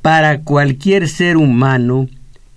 Para 0.00 0.40
cualquier 0.40 1.08
ser 1.08 1.36
humano 1.36 2.08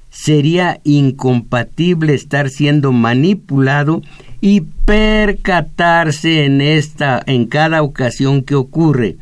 sería 0.10 0.80
incompatible 0.86 2.14
estar 2.14 2.50
siendo 2.50 2.92
manipulado 2.94 4.02
y 4.42 4.62
percatarse 4.62 6.46
en 6.46 6.62
esta 6.62 7.22
en 7.26 7.46
cada 7.46 7.84
ocasión 7.84 8.42
que 8.42 8.56
ocurre 8.56 9.18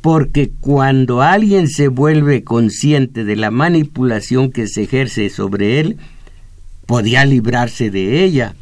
porque 0.00 0.50
cuando 0.60 1.20
alguien 1.20 1.68
se 1.68 1.88
vuelve 1.88 2.42
consciente 2.42 3.24
de 3.24 3.36
la 3.36 3.50
manipulación 3.50 4.50
que 4.50 4.66
se 4.66 4.84
ejerce 4.84 5.28
sobre 5.28 5.80
él, 5.80 5.98
podía 6.86 7.24
librarse 7.24 7.90
de 7.90 8.24
ella, 8.24 8.54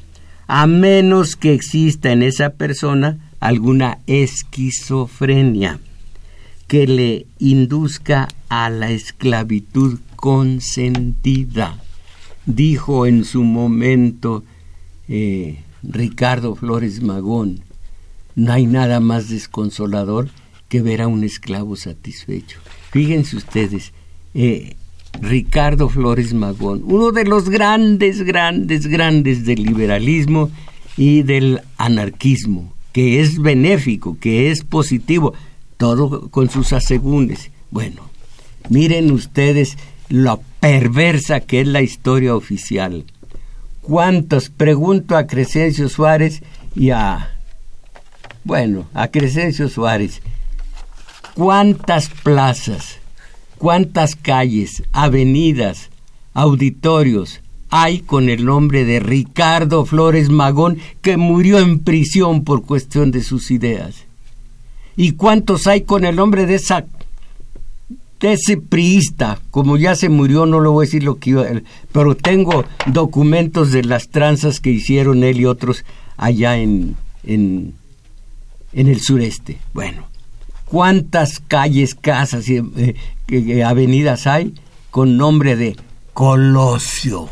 a 0.47 0.67
menos 0.67 1.37
que 1.37 1.55
exista 1.55 2.11
en 2.11 2.23
esa 2.23 2.51
persona 2.51 3.19
alguna 3.41 3.99
esquizofrenia 4.07 5.79
que 6.67 6.87
le 6.87 7.27
induzca 7.39 8.29
a 8.49 8.69
la 8.69 8.91
esclavitud 8.91 10.01
consentida. 10.17 11.81
Dijo 12.47 13.07
en 13.07 13.25
su 13.25 13.45
momento 13.45 14.43
eh, 15.09 15.63
Ricardo 15.83 16.57
Flores 16.57 17.01
Magón, 17.01 17.61
no 18.35 18.53
hay 18.53 18.67
nada 18.67 19.01
más 19.01 19.29
desconsolador 19.29 20.29
que 20.69 20.83
ver 20.83 21.03
a 21.03 21.09
un 21.09 21.25
esclavo 21.25 21.77
satisfecho. 21.77 22.61
Fíjense 22.91 23.37
ustedes, 23.37 23.93
eh, 24.35 24.77
Ricardo 25.21 25.89
Flores 25.89 26.35
Magón, 26.35 26.83
uno 26.85 27.13
de 27.13 27.25
los 27.25 27.49
grandes, 27.49 28.23
grandes, 28.23 28.87
grandes 28.87 29.45
del 29.45 29.63
liberalismo 29.63 30.51
y 30.97 31.23
del 31.23 31.63
anarquismo, 31.77 32.73
que 32.93 33.21
es 33.21 33.41
benéfico, 33.41 34.19
que 34.21 34.51
es 34.51 34.65
positivo, 34.65 35.35
todo 35.77 36.29
con 36.29 36.51
sus 36.51 36.73
asegúnes. 36.73 37.51
Bueno, 37.71 38.03
miren 38.69 39.11
ustedes 39.11 39.77
lo 40.09 40.41
perversa 40.61 41.41
que 41.41 41.63
es 41.63 41.67
la 41.67 41.83
historia 41.83 42.35
oficial. 42.35 43.05
¿Cuántos? 43.83 44.51
Pregunto 44.51 45.17
a 45.17 45.27
Crescencio 45.27 45.89
Suárez 45.89 46.43
y 46.75 46.91
a... 46.91 47.35
Bueno, 48.45 48.87
a 48.95 49.09
Crescencio 49.09 49.69
Suárez 49.69 50.23
cuántas 51.39 52.09
plazas, 52.09 52.99
cuántas 53.59 54.17
calles, 54.17 54.83
avenidas, 54.91 55.89
auditorios 56.35 57.43
hay 57.71 58.01
con 58.01 58.29
el 58.29 58.45
nombre 58.45 58.85
de 58.85 58.99
Ricardo 58.99 59.87
Flores 59.87 60.31
Magón 60.31 60.79
que 61.01 61.17
murió 61.17 61.61
en 61.61 61.79
prisión 61.79 62.43
por 62.43 62.65
cuestión 62.65 63.13
de 63.13 63.23
sus 63.23 63.53
ideas. 63.53 64.05
¿Y 64.97 65.13
cuántos 65.13 65.69
hay 65.69 65.83
con 65.83 66.05
el 66.05 66.17
nombre 66.17 66.45
de 66.45 66.57
esa 66.57 66.87
de 68.19 68.33
ese 68.33 68.57
priista, 68.57 69.39
como 69.53 69.77
ya 69.77 69.95
se 69.95 70.09
murió, 70.09 70.45
no 70.45 70.59
lo 70.59 70.73
voy 70.73 70.87
a 70.87 70.87
decir 70.89 71.05
lo 71.05 71.21
que 71.21 71.31
iba, 71.31 71.47
pero 71.93 72.17
tengo 72.17 72.65
documentos 72.87 73.71
de 73.71 73.85
las 73.85 74.09
tranzas 74.09 74.59
que 74.59 74.71
hicieron 74.71 75.23
él 75.23 75.39
y 75.39 75.47
otros 75.47 75.85
allá 76.17 76.59
en, 76.59 76.97
en, 77.23 77.75
en 78.73 78.89
el 78.89 79.01
sureste. 79.01 79.59
Bueno, 79.73 80.09
cuántas 80.71 81.41
calles, 81.41 81.95
casas 81.95 82.49
y 82.49 82.63
eh, 83.29 83.65
avenidas 83.65 84.27
hay 84.27 84.55
con 84.91 85.17
nombre 85.17 85.57
de 85.57 85.77
Colosio. 86.13 87.29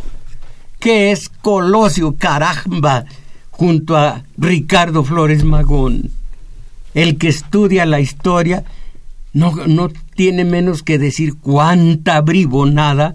¿Qué 0.79 1.11
es 1.11 1.29
Colosio, 1.29 2.17
caramba? 2.17 3.05
Junto 3.51 3.97
a 3.97 4.23
Ricardo 4.37 5.03
Flores 5.03 5.45
Magón. 5.45 6.11
El 6.95 7.19
que 7.19 7.29
estudia 7.29 7.87
la 7.87 8.01
historia 8.01 8.65
no, 9.33 9.53
no 9.67 9.91
tiene 10.15 10.45
menos 10.45 10.83
que 10.83 10.99
decir 10.99 11.37
cuánta 11.39 12.21
bribonada, 12.21 13.15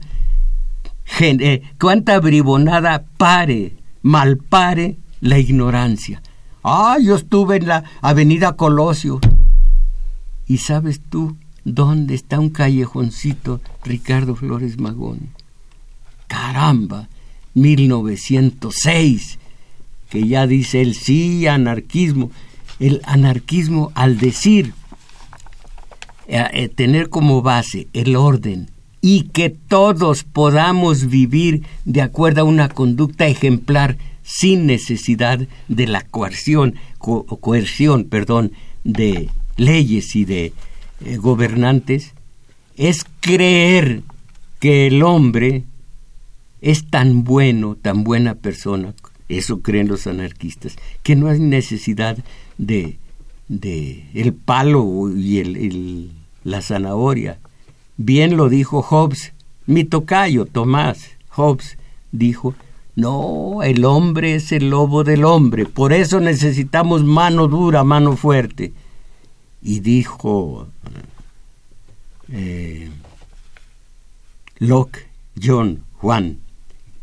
eh, 1.20 1.62
cuánta 1.80 2.20
bribonada 2.20 3.06
pare, 3.18 3.74
malpare 4.02 4.98
la 5.20 5.40
ignorancia. 5.40 6.22
Ah, 6.64 6.98
yo 7.02 7.16
estuve 7.16 7.58
en 7.58 7.68
la 7.68 7.84
avenida 8.02 8.54
Colosio. 8.54 9.20
¿Y 10.52 10.58
sabes 10.58 11.00
tú 11.00 11.38
dónde 11.64 12.14
está 12.14 12.38
un 12.38 12.50
callejoncito 12.50 13.62
Ricardo 13.86 14.36
Flores 14.36 14.78
Magón? 14.78 15.30
Caramba, 16.28 17.08
1906, 17.54 19.40
que 20.10 20.28
ya 20.28 20.48
dice 20.48 20.82
el 20.82 20.96
sí, 20.96 21.48
anarquismo. 21.48 22.32
El 22.82 23.00
anarquismo 23.06 23.94
al 23.96 24.18
decir, 24.18 24.74
eh, 26.28 26.44
eh, 26.52 26.68
tener 26.68 27.08
como 27.08 27.42
base 27.42 27.88
el 27.94 28.18
orden 28.18 28.70
y 29.00 29.30
que 29.30 29.52
todos 29.52 30.26
podamos 30.26 31.08
vivir 31.08 31.64
de 31.86 32.02
acuerdo 32.02 32.42
a 32.42 32.44
una 32.44 32.68
conducta 32.68 33.26
ejemplar 33.26 33.98
sin 34.22 34.66
necesidad 34.66 35.48
de 35.70 35.88
la 35.88 36.02
coerción, 36.02 36.76
coerción, 37.00 38.04
perdón, 38.04 38.52
de 38.84 39.30
leyes 39.62 40.15
y 40.15 40.26
de 40.26 40.54
eh, 41.06 41.17
gobernantes 41.17 42.13
es 42.78 43.06
creer 43.19 44.02
que 44.60 44.88
el 44.88 45.04
hombre 45.04 45.63
es 46.62 46.89
tan 46.89 47.24
bueno, 47.24 47.76
tan 47.76 48.04
buena 48.04 48.36
persona, 48.36 48.93
eso 49.30 49.62
creen 49.62 49.88
los 49.88 50.08
anarquistas, 50.08 50.76
que 51.04 51.15
no 51.15 51.28
hay 51.28 51.39
necesidad 51.39 52.17
de, 52.58 52.97
de 53.47 54.06
el 54.13 54.34
palo 54.34 55.10
y 55.15 55.39
el, 55.39 56.12
la 56.43 56.62
zanahoria. 56.62 57.39
Bien 57.97 58.38
lo 58.38 58.50
dijo 58.50 58.82
Hobbes, 58.82 59.34
mi 59.67 59.84
tocayo 59.84 60.45
Tomás 60.45 61.10
Hobbes 61.30 61.78
dijo, 62.12 62.56
no, 62.95 63.63
el 63.63 63.86
hombre 63.86 64.36
es 64.36 64.52
el 64.52 64.69
lobo 64.69 65.04
del 65.04 65.24
hombre, 65.24 65.65
por 65.65 65.93
eso 65.93 66.19
necesitamos 66.19 67.04
mano 67.04 67.47
dura, 67.47 67.84
mano 67.84 68.17
fuerte 68.17 68.74
y 69.62 69.80
dijo 69.80 70.67
eh, 72.32 72.89
Locke, 74.60 75.08
John, 75.41 75.84
Juan, 75.93 76.39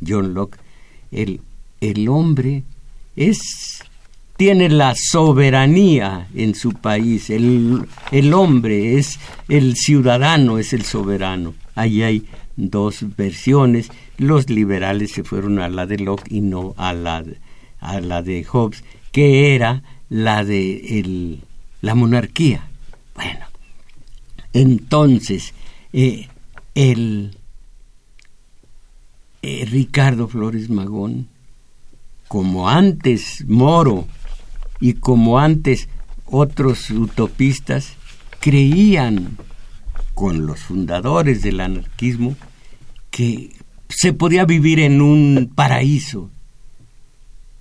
John 0.07 0.35
Locke, 0.35 0.59
el, 1.11 1.41
el 1.81 2.09
hombre 2.09 2.63
es 3.17 3.83
tiene 4.39 4.69
la 4.69 4.95
soberanía 4.95 6.29
en 6.33 6.55
su 6.55 6.71
país, 6.71 7.29
el, 7.29 7.89
el, 8.13 8.33
hombre 8.33 8.97
es 8.97 9.19
el 9.49 9.75
ciudadano, 9.75 10.59
es 10.59 10.73
el 10.73 10.85
soberano. 10.85 11.55
Ahí 11.75 12.05
hay 12.05 12.25
dos 12.55 13.05
versiones, 13.17 13.91
los 14.17 14.49
liberales 14.49 15.11
se 15.11 15.25
fueron 15.25 15.59
a 15.59 15.69
la 15.69 15.87
de 15.87 15.99
Locke 15.99 16.31
y 16.31 16.41
no 16.41 16.73
a 16.77 16.93
la, 16.93 17.25
a 17.81 18.01
la 18.01 18.23
de 18.23 18.45
Hobbes, 18.45 18.85
que 19.11 19.57
era 19.57 19.83
la 20.09 20.45
de 20.45 21.01
el, 21.01 21.41
la 21.81 21.95
monarquía. 21.95 22.69
Bueno, 23.15 23.47
entonces, 24.53 25.55
eh, 25.93 26.29
el 26.75 27.37
eh, 29.43 29.67
Ricardo 29.71 30.29
Flores 30.29 30.71
Magón, 30.71 31.29
como 32.29 32.69
antes 32.69 33.45
Moro 33.47 34.07
y 34.81 34.95
como 34.95 35.39
antes 35.39 35.89
otros 36.27 36.91
utopistas, 36.91 37.95
creían 38.41 39.37
con 40.15 40.47
los 40.47 40.61
fundadores 40.61 41.43
del 41.43 41.61
anarquismo 41.61 42.37
que 43.11 43.53
se 43.89 44.13
podía 44.13 44.45
vivir 44.45 44.81
en 44.81 45.01
un 45.01 45.51
paraíso. 45.55 46.31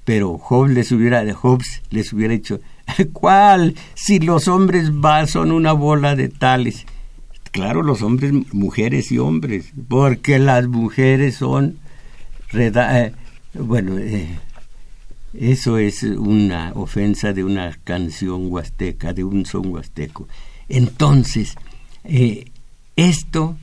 Pero 0.03 0.37
Hobbes 0.37 0.73
les 0.73 0.91
hubiera, 0.91 1.23
Hobbes 1.33 1.81
les 1.89 2.11
hubiera 2.13 2.33
dicho, 2.33 2.59
¿Cuál? 3.13 3.75
Si 3.95 4.19
los 4.19 4.47
hombres 4.47 4.91
son 5.27 5.51
una 5.51 5.73
bola 5.73 6.15
de 6.15 6.29
tales. 6.29 6.85
Claro, 7.51 7.81
los 7.81 8.01
hombres, 8.01 8.33
mujeres 8.53 9.11
y 9.11 9.17
hombres, 9.17 9.73
porque 9.87 10.39
las 10.39 10.67
mujeres 10.67 11.35
son... 11.35 11.79
Eh, 12.53 13.11
bueno, 13.53 13.97
eh, 13.97 14.27
eso 15.33 15.77
es 15.77 16.03
una 16.03 16.71
ofensa 16.75 17.33
de 17.33 17.43
una 17.43 17.77
canción 17.83 18.51
huasteca, 18.51 19.13
de 19.13 19.23
un 19.23 19.45
son 19.45 19.67
huasteco. 19.67 20.27
Entonces, 20.69 21.55
eh, 22.03 22.45
esto 22.95 23.57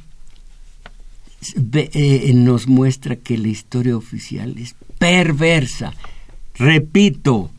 nos 2.35 2.67
muestra 2.67 3.17
que 3.17 3.39
la 3.39 3.49
historia 3.49 3.97
oficial 3.97 4.57
es 4.59 4.75
perversa. 4.99 5.93
Repito, 6.55 7.51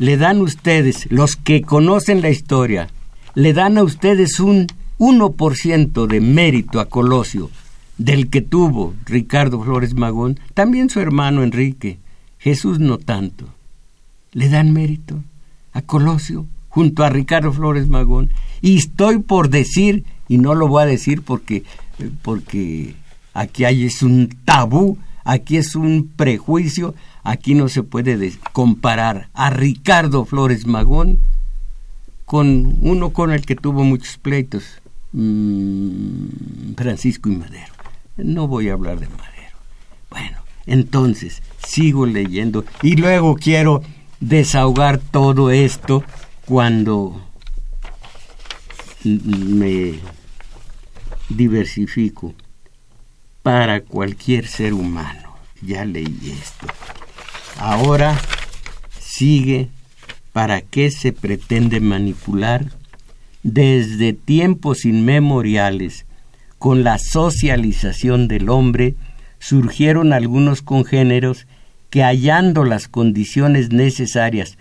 le 0.00 0.16
dan 0.16 0.40
ustedes, 0.40 1.06
los 1.10 1.36
que 1.36 1.60
conocen 1.60 2.22
la 2.22 2.30
historia, 2.30 2.88
le 3.34 3.52
dan 3.52 3.76
a 3.76 3.82
ustedes 3.82 4.40
un 4.40 4.66
1% 4.98 6.06
de 6.06 6.20
mérito 6.22 6.80
a 6.80 6.86
Colosio, 6.86 7.50
del 7.98 8.30
que 8.30 8.40
tuvo 8.40 8.94
Ricardo 9.04 9.62
Flores 9.62 9.92
Magón, 9.92 10.40
también 10.54 10.88
su 10.88 11.00
hermano 11.00 11.42
Enrique, 11.42 11.98
Jesús 12.38 12.78
no 12.78 12.96
tanto. 12.96 13.44
Le 14.32 14.48
dan 14.48 14.72
mérito 14.72 15.22
a 15.74 15.82
Colosio 15.82 16.46
junto 16.70 17.04
a 17.04 17.10
Ricardo 17.10 17.52
Flores 17.52 17.86
Magón. 17.86 18.30
Y 18.62 18.78
estoy 18.78 19.18
por 19.18 19.50
decir, 19.50 20.04
y 20.28 20.38
no 20.38 20.54
lo 20.54 20.66
voy 20.66 20.84
a 20.84 20.86
decir 20.86 21.20
porque, 21.20 21.62
porque 22.22 22.94
aquí 23.34 23.64
hay 23.64 23.84
es 23.84 24.02
un 24.02 24.34
tabú, 24.46 24.96
aquí 25.24 25.58
es 25.58 25.76
un 25.76 26.10
prejuicio, 26.16 26.94
aquí 27.22 27.54
no 27.54 27.68
se 27.68 27.82
puede 27.82 28.32
comparar 28.52 29.28
a 29.34 29.50
Ricardo 29.50 30.24
Flores 30.24 30.66
Magón 30.66 31.18
con 32.24 32.78
uno 32.82 33.10
con 33.10 33.32
el 33.32 33.44
que 33.44 33.56
tuvo 33.56 33.82
muchos 33.82 34.16
pleitos, 34.18 34.64
mm, 35.12 36.74
Francisco 36.76 37.28
y 37.28 37.36
Madero. 37.36 37.72
No 38.16 38.46
voy 38.46 38.68
a 38.68 38.74
hablar 38.74 39.00
de 39.00 39.08
Madero. 39.08 39.56
Bueno, 40.10 40.38
entonces, 40.66 41.42
sigo 41.66 42.06
leyendo 42.06 42.64
y 42.82 42.96
luego 42.96 43.34
quiero 43.34 43.82
desahogar 44.20 44.98
todo 44.98 45.50
esto 45.50 46.04
cuando 46.44 47.20
me 49.04 49.98
diversifico 51.28 52.34
para 53.42 53.80
cualquier 53.80 54.46
ser 54.46 54.74
humano. 54.74 55.34
Ya 55.62 55.84
leí 55.84 56.36
esto. 56.40 56.66
Ahora 57.60 58.18
sigue 58.98 59.68
para 60.32 60.62
qué 60.62 60.90
se 60.90 61.12
pretende 61.12 61.78
manipular 61.80 62.64
desde 63.42 64.14
tiempos 64.14 64.86
inmemoriales. 64.86 66.06
Con 66.58 66.84
la 66.84 66.96
socialización 66.96 68.28
del 68.28 68.48
hombre 68.48 68.94
surgieron 69.40 70.14
algunos 70.14 70.62
congéneros 70.62 71.46
que 71.90 72.02
hallando 72.02 72.64
las 72.64 72.88
condiciones 72.88 73.70
necesarias 73.70 74.56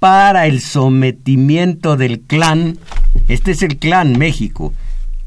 para 0.00 0.48
el 0.48 0.60
sometimiento 0.60 1.96
del 1.96 2.18
clan, 2.18 2.78
este 3.28 3.52
es 3.52 3.62
el 3.62 3.76
clan 3.76 4.18
México, 4.18 4.72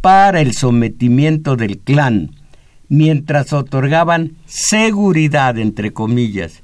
para 0.01 0.41
el 0.41 0.53
sometimiento 0.53 1.55
del 1.55 1.77
clan, 1.77 2.31
mientras 2.89 3.53
otorgaban 3.53 4.33
seguridad, 4.45 5.57
entre 5.57 5.93
comillas, 5.93 6.62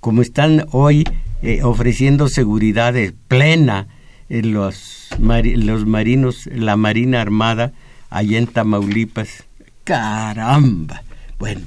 como 0.00 0.22
están 0.22 0.66
hoy 0.72 1.04
eh, 1.42 1.62
ofreciendo 1.62 2.28
seguridad 2.28 2.94
plena 3.28 3.86
en 4.28 4.52
los, 4.52 5.08
los 5.18 5.86
marinos, 5.86 6.46
la 6.46 6.76
Marina 6.76 7.20
Armada, 7.20 7.72
allá 8.10 8.38
en 8.38 8.46
Tamaulipas. 8.46 9.44
Caramba. 9.84 11.02
Bueno, 11.38 11.62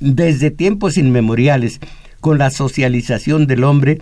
desde 0.00 0.50
tiempos 0.50 0.96
inmemoriales, 0.96 1.80
con 2.20 2.38
la 2.38 2.50
socialización 2.50 3.46
del 3.46 3.64
hombre, 3.64 4.00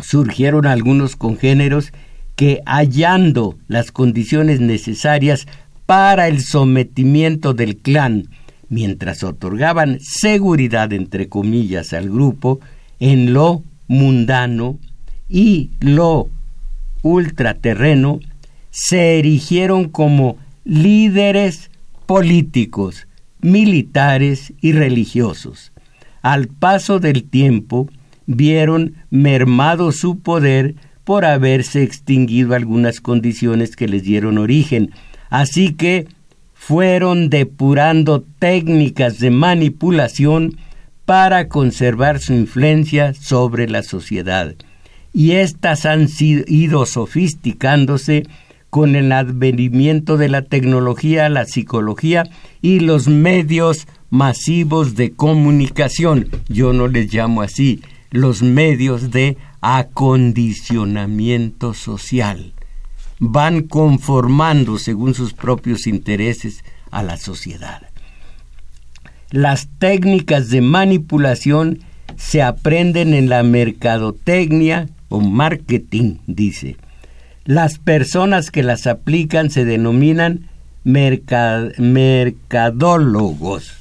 surgieron 0.00 0.66
algunos 0.66 1.16
congéneros 1.16 1.92
que, 2.34 2.62
hallando 2.66 3.56
las 3.68 3.92
condiciones 3.92 4.60
necesarias 4.60 5.46
para 5.86 6.28
el 6.28 6.42
sometimiento 6.42 7.54
del 7.54 7.76
clan, 7.76 8.28
mientras 8.68 9.22
otorgaban 9.22 9.98
seguridad, 10.00 10.92
entre 10.92 11.28
comillas, 11.28 11.92
al 11.92 12.10
grupo, 12.10 12.60
en 13.00 13.32
lo 13.32 13.62
mundano 13.88 14.78
y 15.28 15.70
lo 15.80 16.28
ultraterreno, 17.02 18.20
se 18.70 19.18
erigieron 19.18 19.88
como 19.88 20.36
líderes 20.64 21.70
políticos, 22.06 23.06
militares 23.40 24.52
y 24.60 24.72
religiosos. 24.72 25.72
Al 26.22 26.48
paso 26.48 26.98
del 26.98 27.24
tiempo, 27.24 27.88
vieron 28.26 28.94
mermado 29.10 29.92
su 29.92 30.18
poder 30.18 30.74
por 31.04 31.24
haberse 31.24 31.84
extinguido 31.84 32.54
algunas 32.54 33.00
condiciones 33.00 33.76
que 33.76 33.86
les 33.86 34.02
dieron 34.02 34.38
origen. 34.38 34.90
Así 35.30 35.72
que 35.74 36.08
fueron 36.58 37.30
depurando 37.30 38.24
técnicas 38.40 39.20
de 39.20 39.30
manipulación 39.30 40.58
para 41.04 41.48
conservar 41.48 42.18
su 42.18 42.32
influencia 42.32 43.14
sobre 43.14 43.68
la 43.68 43.84
sociedad. 43.84 44.56
Y 45.12 45.30
éstas 45.32 45.86
han 45.86 46.08
ido 46.18 46.84
sofisticándose 46.84 48.24
con 48.70 48.96
el 48.96 49.12
advenimiento 49.12 50.16
de 50.16 50.28
la 50.28 50.42
tecnología, 50.42 51.28
la 51.28 51.44
psicología 51.44 52.24
y 52.60 52.80
los 52.80 53.06
medios 53.06 53.86
masivos 54.10 54.96
de 54.96 55.12
comunicación. 55.12 56.28
Yo 56.48 56.72
no 56.72 56.88
les 56.88 57.14
llamo 57.14 57.42
así, 57.42 57.80
los 58.10 58.42
medios 58.42 59.12
de 59.12 59.36
acondicionamiento 59.60 61.74
social. 61.74 62.55
Van 63.18 63.62
conformando 63.62 64.78
según 64.78 65.14
sus 65.14 65.32
propios 65.32 65.86
intereses 65.86 66.64
a 66.90 67.02
la 67.02 67.16
sociedad. 67.16 67.82
Las 69.30 69.68
técnicas 69.78 70.50
de 70.50 70.60
manipulación 70.60 71.80
se 72.16 72.42
aprenden 72.42 73.14
en 73.14 73.28
la 73.28 73.42
mercadotecnia 73.42 74.88
o 75.08 75.20
marketing, 75.20 76.18
dice 76.26 76.76
las 77.46 77.78
personas 77.78 78.50
que 78.50 78.62
las 78.64 78.88
aplican 78.88 79.50
se 79.50 79.64
denominan 79.64 80.48
mercadólogos. 80.82 83.72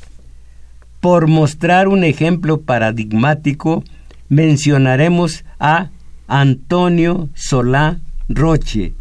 Por 1.01 1.27
mostrar 1.27 1.87
un 1.87 2.03
ejemplo 2.03 2.61
paradigmático, 2.61 3.83
mencionaremos 4.29 5.43
a 5.59 5.89
Antonio 6.27 7.29
Solá 7.33 8.01
Roche, 8.29 8.93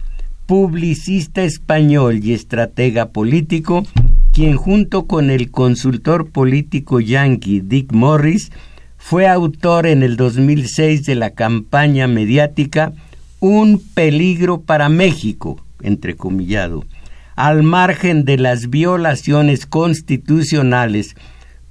publicista 0.47 1.43
español 1.43 2.21
y 2.23 2.35
estratega 2.35 3.11
político, 3.11 3.85
quien 4.33 4.57
junto 4.57 5.07
con 5.07 5.31
el 5.31 5.51
consultor 5.51 6.31
político 6.31 7.01
yankee 7.01 7.61
Dick 7.61 7.93
Morris 7.93 8.51
fue 8.99 9.29
autor 9.29 9.87
en 9.87 10.03
el 10.03 10.17
2006 10.17 11.05
de 11.05 11.15
la 11.15 11.31
campaña 11.31 12.07
mediática 12.07 12.93
un 13.41 13.79
peligro 13.95 14.63
para 14.63 14.89
México, 14.89 15.61
entrecomillado, 15.83 16.85
al 17.37 17.63
margen 17.63 18.25
de 18.25 18.39
las 18.39 18.71
violaciones 18.71 19.67
constitucionales 19.67 21.17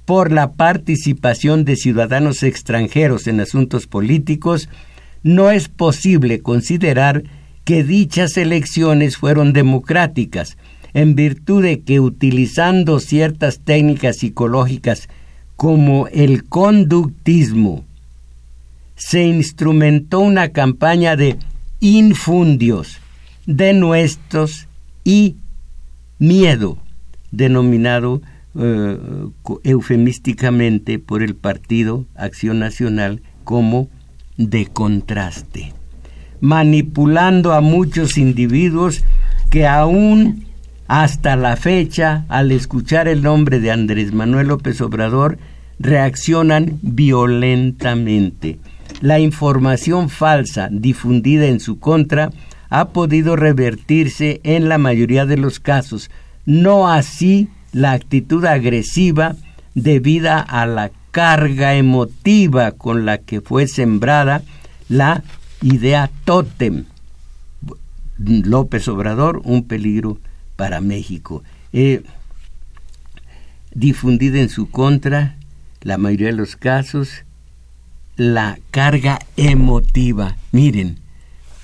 por 0.04 0.30
la 0.30 0.52
participación 0.52 1.64
de 1.64 1.76
ciudadanos 1.76 2.42
extranjeros 2.42 3.26
en 3.26 3.40
asuntos 3.40 3.86
políticos, 3.86 4.68
no 5.22 5.50
es 5.50 5.68
posible 5.68 6.40
considerar 6.40 7.24
que 7.64 7.82
dichas 7.82 8.36
elecciones 8.36 9.16
fueron 9.16 9.52
democráticas, 9.52 10.56
en 10.92 11.14
virtud 11.14 11.62
de 11.62 11.80
que 11.80 12.00
utilizando 12.00 13.00
ciertas 13.00 13.60
técnicas 13.60 14.18
psicológicas 14.18 15.08
como 15.56 16.08
el 16.08 16.44
conductismo, 16.44 17.84
se 18.96 19.24
instrumentó 19.24 20.20
una 20.20 20.50
campaña 20.50 21.16
de 21.16 21.36
infundios 21.80 22.98
de 23.46 23.74
nuestros 23.74 24.68
y 25.04 25.36
miedo, 26.18 26.78
denominado 27.30 28.22
eh, 28.56 28.98
eufemísticamente 29.64 30.98
por 30.98 31.22
el 31.22 31.34
Partido 31.34 32.06
Acción 32.14 32.60
Nacional 32.60 33.20
como 33.42 33.88
de 34.36 34.66
contraste, 34.66 35.73
manipulando 36.44 37.54
a 37.54 37.62
muchos 37.62 38.18
individuos 38.18 39.02
que 39.48 39.66
aún 39.66 40.44
hasta 40.86 41.36
la 41.36 41.56
fecha, 41.56 42.26
al 42.28 42.52
escuchar 42.52 43.08
el 43.08 43.22
nombre 43.22 43.60
de 43.60 43.70
Andrés 43.70 44.12
Manuel 44.12 44.48
López 44.48 44.82
Obrador, 44.82 45.38
reaccionan 45.78 46.78
violentamente. 46.82 48.58
La 49.00 49.20
información 49.20 50.10
falsa 50.10 50.68
difundida 50.70 51.46
en 51.46 51.60
su 51.60 51.78
contra 51.78 52.30
ha 52.68 52.88
podido 52.90 53.36
revertirse 53.36 54.42
en 54.44 54.68
la 54.68 54.76
mayoría 54.76 55.24
de 55.24 55.38
los 55.38 55.60
casos, 55.60 56.10
no 56.44 56.88
así 56.88 57.48
la 57.72 57.92
actitud 57.92 58.44
agresiva 58.44 59.34
debida 59.74 60.40
a 60.40 60.66
la 60.66 60.90
carga 61.10 61.74
emotiva 61.74 62.72
con 62.72 63.06
la 63.06 63.16
que 63.16 63.40
fue 63.40 63.66
sembrada 63.66 64.42
la 64.90 65.22
idea 65.64 66.10
tótem. 66.24 66.84
López 68.18 68.86
Obrador, 68.86 69.40
un 69.44 69.64
peligro 69.64 70.18
para 70.56 70.80
México. 70.80 71.42
Eh, 71.72 72.02
difundida 73.72 74.40
en 74.40 74.50
su 74.50 74.70
contra, 74.70 75.36
la 75.80 75.98
mayoría 75.98 76.28
de 76.28 76.34
los 76.34 76.54
casos, 76.56 77.24
la 78.16 78.58
carga 78.70 79.18
emotiva. 79.36 80.36
Miren, 80.52 80.98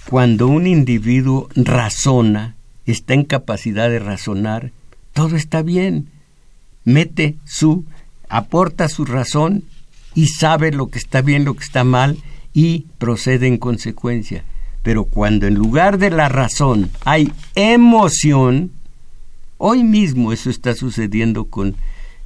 cuando 0.08 0.48
un 0.48 0.66
individuo 0.66 1.48
razona, 1.54 2.56
está 2.86 3.14
en 3.14 3.24
capacidad 3.24 3.88
de 3.90 4.00
razonar, 4.00 4.72
todo 5.12 5.36
está 5.36 5.62
bien. 5.62 6.08
mete 6.84 7.36
su, 7.44 7.84
aporta 8.28 8.88
su 8.88 9.04
razón 9.04 9.64
y 10.14 10.28
sabe 10.28 10.72
lo 10.72 10.88
que 10.88 10.98
está 10.98 11.20
bien, 11.20 11.44
lo 11.44 11.54
que 11.54 11.64
está 11.64 11.84
mal 11.84 12.16
y 12.52 12.86
procede 12.98 13.46
en 13.46 13.58
consecuencia. 13.58 14.44
Pero 14.82 15.04
cuando 15.04 15.46
en 15.46 15.54
lugar 15.54 15.98
de 15.98 16.10
la 16.10 16.28
razón 16.28 16.90
hay 17.04 17.32
emoción, 17.54 18.72
hoy 19.58 19.84
mismo 19.84 20.32
eso 20.32 20.50
está 20.50 20.74
sucediendo 20.74 21.44
con 21.44 21.76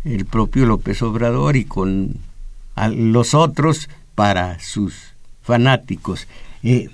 el 0.05 0.25
propio 0.27 0.67
López 0.67 1.03
Obrador 1.03 1.57
y 1.57 1.65
con 1.65 2.17
los 2.93 3.35
otros 3.35 3.89
para 4.15 4.61
sus 4.61 4.95
fanáticos. 5.43 6.29
Eh, 6.63 6.89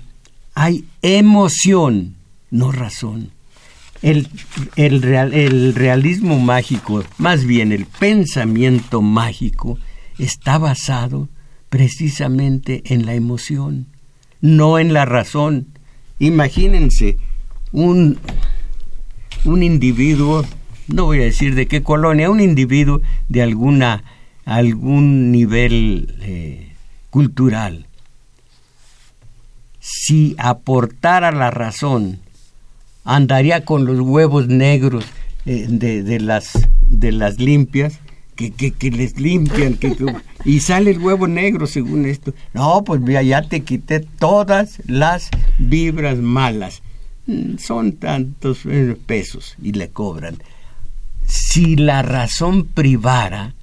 hay 0.53 0.85
emoción, 1.01 2.15
no 2.49 2.71
razón. 2.71 3.31
El, 4.01 4.27
el, 4.77 5.03
el 5.03 5.75
realismo 5.75 6.39
mágico, 6.39 7.03
más 7.19 7.45
bien 7.45 7.71
el 7.71 7.85
pensamiento 7.85 9.03
mágico, 9.03 9.77
está 10.17 10.57
basado 10.57 11.29
precisamente 11.71 12.81
en 12.93 13.05
la 13.05 13.13
emoción, 13.13 13.87
no 14.41 14.77
en 14.77 14.91
la 14.91 15.05
razón. 15.05 15.67
Imagínense 16.19 17.17
un, 17.71 18.19
un 19.45 19.63
individuo, 19.63 20.45
no 20.89 21.05
voy 21.05 21.21
a 21.21 21.23
decir 21.23 21.55
de 21.55 21.67
qué 21.67 21.81
colonia, 21.81 22.29
un 22.29 22.41
individuo 22.41 23.01
de 23.29 23.41
alguna 23.41 24.03
algún 24.43 25.31
nivel 25.31 26.13
eh, 26.19 26.73
cultural. 27.09 27.85
Si 29.79 30.35
aportara 30.39 31.31
la 31.31 31.51
razón, 31.51 32.19
andaría 33.05 33.63
con 33.63 33.85
los 33.85 34.01
huevos 34.01 34.49
negros 34.49 35.05
eh, 35.45 35.67
de, 35.69 36.03
de, 36.03 36.19
las, 36.19 36.67
de 36.85 37.13
las 37.13 37.39
limpias 37.39 38.01
que, 38.49 38.91
les 38.91 39.19
limpian, 39.19 39.75
que, 39.75 39.95
y 40.43 40.59
sale 40.59 40.91
el 40.91 40.99
huevo 40.99 41.27
negro 41.27 41.67
según 41.67 42.05
esto. 42.05 42.33
No, 42.53 42.83
pues 42.83 43.01
ya 43.25 43.43
te 43.43 43.61
quité 43.61 43.99
todas 43.99 44.81
las 44.87 45.29
vibras 45.59 46.17
malas. 46.17 46.81
Mm, 47.27 47.57
son 47.57 47.93
tantos 47.93 48.65
eh, 48.65 48.97
pesos 49.05 49.55
y 49.61 49.73
le 49.73 49.89
cobran. 49.89 50.37
Si 51.25 51.75
la 51.75 52.01
razón 52.01 52.65
privara, 52.65 53.53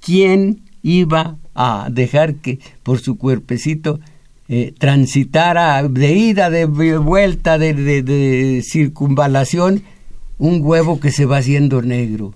¿quién 0.00 0.60
iba 0.82 1.36
a 1.54 1.88
dejar 1.90 2.34
que 2.36 2.58
por 2.82 3.00
su 3.00 3.16
cuerpecito 3.16 3.98
eh, 4.48 4.74
transitara 4.78 5.82
de 5.88 6.12
ida, 6.12 6.50
de 6.50 6.66
vuelta, 6.66 7.58
de 7.58 8.62
circunvalación, 8.62 9.82
un 10.38 10.60
huevo 10.62 11.00
que 11.00 11.10
se 11.10 11.24
va 11.24 11.38
haciendo 11.38 11.80
negro? 11.80 12.34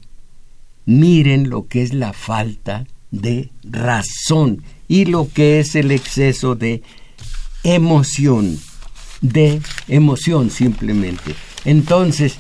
Miren 0.86 1.50
lo 1.50 1.66
que 1.66 1.82
es 1.82 1.92
la 1.92 2.12
falta 2.12 2.86
de 3.10 3.50
razón 3.64 4.62
y 4.88 5.04
lo 5.06 5.28
que 5.28 5.60
es 5.60 5.74
el 5.74 5.90
exceso 5.90 6.54
de 6.54 6.82
emoción, 7.64 8.58
de 9.20 9.60
emoción 9.88 10.50
simplemente. 10.50 11.34
Entonces, 11.64 12.36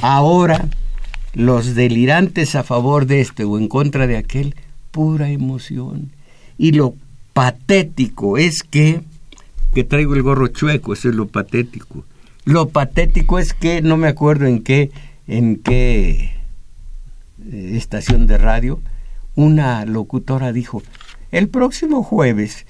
ahora 0.00 0.68
los 1.34 1.74
delirantes 1.74 2.54
a 2.54 2.64
favor 2.64 3.06
de 3.06 3.20
este 3.20 3.44
o 3.44 3.58
en 3.58 3.68
contra 3.68 4.06
de 4.06 4.16
aquel, 4.16 4.56
pura 4.90 5.30
emoción. 5.30 6.10
Y 6.58 6.72
lo 6.72 6.94
patético 7.32 8.38
es 8.38 8.62
que, 8.62 9.02
que 9.74 9.84
traigo 9.84 10.14
el 10.14 10.22
gorro 10.22 10.48
chueco, 10.48 10.94
eso 10.94 11.08
es 11.08 11.14
lo 11.14 11.28
patético. 11.28 12.04
Lo 12.44 12.70
patético 12.70 13.38
es 13.38 13.52
que 13.52 13.82
no 13.82 13.96
me 13.96 14.08
acuerdo 14.08 14.46
en 14.46 14.62
qué, 14.62 14.90
en 15.28 15.56
qué 15.56 16.39
eh, 17.52 17.72
estación 17.74 18.26
de 18.26 18.38
radio, 18.38 18.80
una 19.34 19.84
locutora 19.84 20.52
dijo, 20.52 20.82
el 21.30 21.48
próximo 21.48 22.02
jueves 22.02 22.66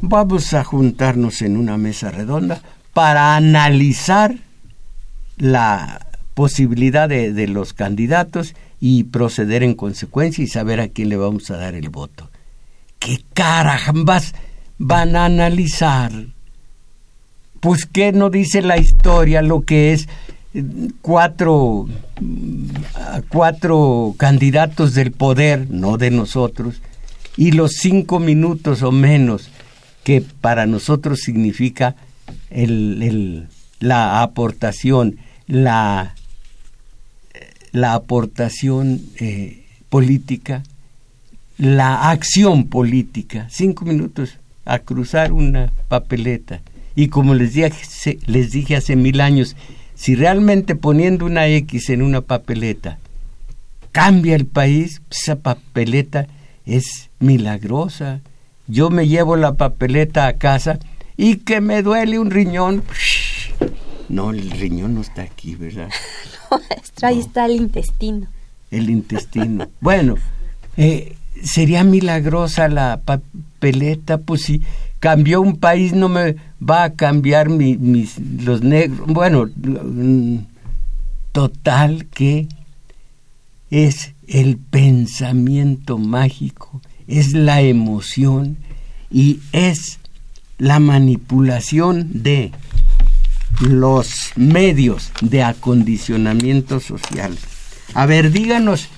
vamos 0.00 0.52
a 0.54 0.64
juntarnos 0.64 1.42
en 1.42 1.56
una 1.56 1.76
mesa 1.78 2.10
redonda 2.10 2.60
para 2.92 3.36
analizar 3.36 4.36
la 5.36 6.06
posibilidad 6.34 7.08
de, 7.08 7.48
los 7.48 7.72
candidatos 7.72 8.54
y 8.80 9.04
proceder 9.04 9.62
en 9.62 9.74
consecuencia 9.74 10.44
y 10.44 10.48
saber 10.48 10.80
a 10.80 10.88
quién 10.88 11.08
le 11.08 11.16
vamos 11.16 11.50
a 11.50 11.56
dar 11.56 11.74
el 11.74 11.88
voto. 11.88 12.30
¿Qué 12.98 13.20
carambas 13.32 14.34
van 14.78 15.16
a 15.16 15.26
analizar? 15.26 16.12
Pues 17.60 17.86
qué 17.86 18.12
no 18.12 18.30
dice 18.30 18.62
la 18.62 18.78
historia 18.78 19.42
lo 19.42 19.62
que 19.62 19.92
es 19.92 20.08
cuatro, 21.00 21.88
cuatro 23.28 24.14
candidatos 24.16 24.94
del 24.94 25.12
poder, 25.12 25.68
no 25.70 25.96
de 25.96 26.10
nosotros, 26.10 26.80
y 27.36 27.52
los 27.52 27.72
cinco 27.72 28.20
minutos 28.20 28.82
o 28.82 28.92
menos 28.92 29.50
que 30.04 30.20
para 30.20 30.66
nosotros 30.66 31.20
significa 31.20 31.96
la 33.80 34.22
aportación, 34.22 35.16
la, 35.46 36.14
la 37.72 37.94
aportación 37.94 39.00
eh, 39.18 39.64
política, 39.88 40.62
la 41.58 42.10
acción 42.10 42.68
política, 42.68 43.48
cinco 43.50 43.84
minutos 43.84 44.38
a 44.64 44.78
cruzar 44.78 45.32
una 45.32 45.72
papeleta. 45.88 46.60
Y 46.96 47.08
como 47.08 47.34
les 47.34 47.54
dije, 47.54 48.18
les 48.26 48.52
dije 48.52 48.76
hace 48.76 48.94
mil 48.94 49.20
años, 49.20 49.56
si 49.94 50.14
realmente 50.14 50.74
poniendo 50.74 51.26
una 51.26 51.46
X 51.46 51.90
en 51.90 52.02
una 52.02 52.20
papeleta 52.20 52.98
cambia 53.94 54.34
el 54.34 54.46
país, 54.46 55.02
esa 55.08 55.36
papeleta 55.36 56.26
es 56.66 57.10
milagrosa. 57.20 58.20
Yo 58.66 58.90
me 58.90 59.06
llevo 59.06 59.36
la 59.36 59.54
papeleta 59.54 60.26
a 60.26 60.32
casa 60.32 60.80
y 61.16 61.36
que 61.36 61.60
me 61.60 61.82
duele 61.82 62.18
un 62.18 62.32
riñón. 62.32 62.82
No, 64.08 64.30
el 64.30 64.50
riñón 64.50 64.94
no 64.94 65.00
está 65.00 65.22
aquí, 65.22 65.54
¿verdad? 65.54 65.88
no, 66.50 66.58
ahí 67.06 67.20
está 67.20 67.46
el 67.46 67.52
intestino. 67.52 68.26
El 68.72 68.90
intestino. 68.90 69.68
bueno, 69.80 70.16
eh, 70.76 71.16
sería 71.44 71.84
milagrosa 71.84 72.68
la 72.68 73.00
papeleta, 73.04 74.18
pues 74.18 74.42
si 74.42 74.62
cambió 75.04 75.42
un 75.42 75.58
país, 75.58 75.92
no 75.92 76.08
me 76.08 76.36
va 76.58 76.84
a 76.84 76.94
cambiar 76.94 77.50
mis, 77.50 78.18
los 78.42 78.62
negros. 78.62 79.06
Bueno, 79.06 79.50
total 81.30 82.06
que 82.06 82.48
es 83.68 84.14
el 84.26 84.56
pensamiento 84.56 85.98
mágico, 85.98 86.80
es 87.06 87.34
la 87.34 87.60
emoción 87.60 88.56
y 89.10 89.40
es 89.52 89.98
la 90.56 90.78
manipulación 90.78 92.22
de 92.22 92.52
los 93.60 94.30
medios 94.36 95.12
de 95.20 95.42
acondicionamiento 95.42 96.80
social. 96.80 97.36
A 97.92 98.06
ver, 98.06 98.30
díganos, 98.30 98.88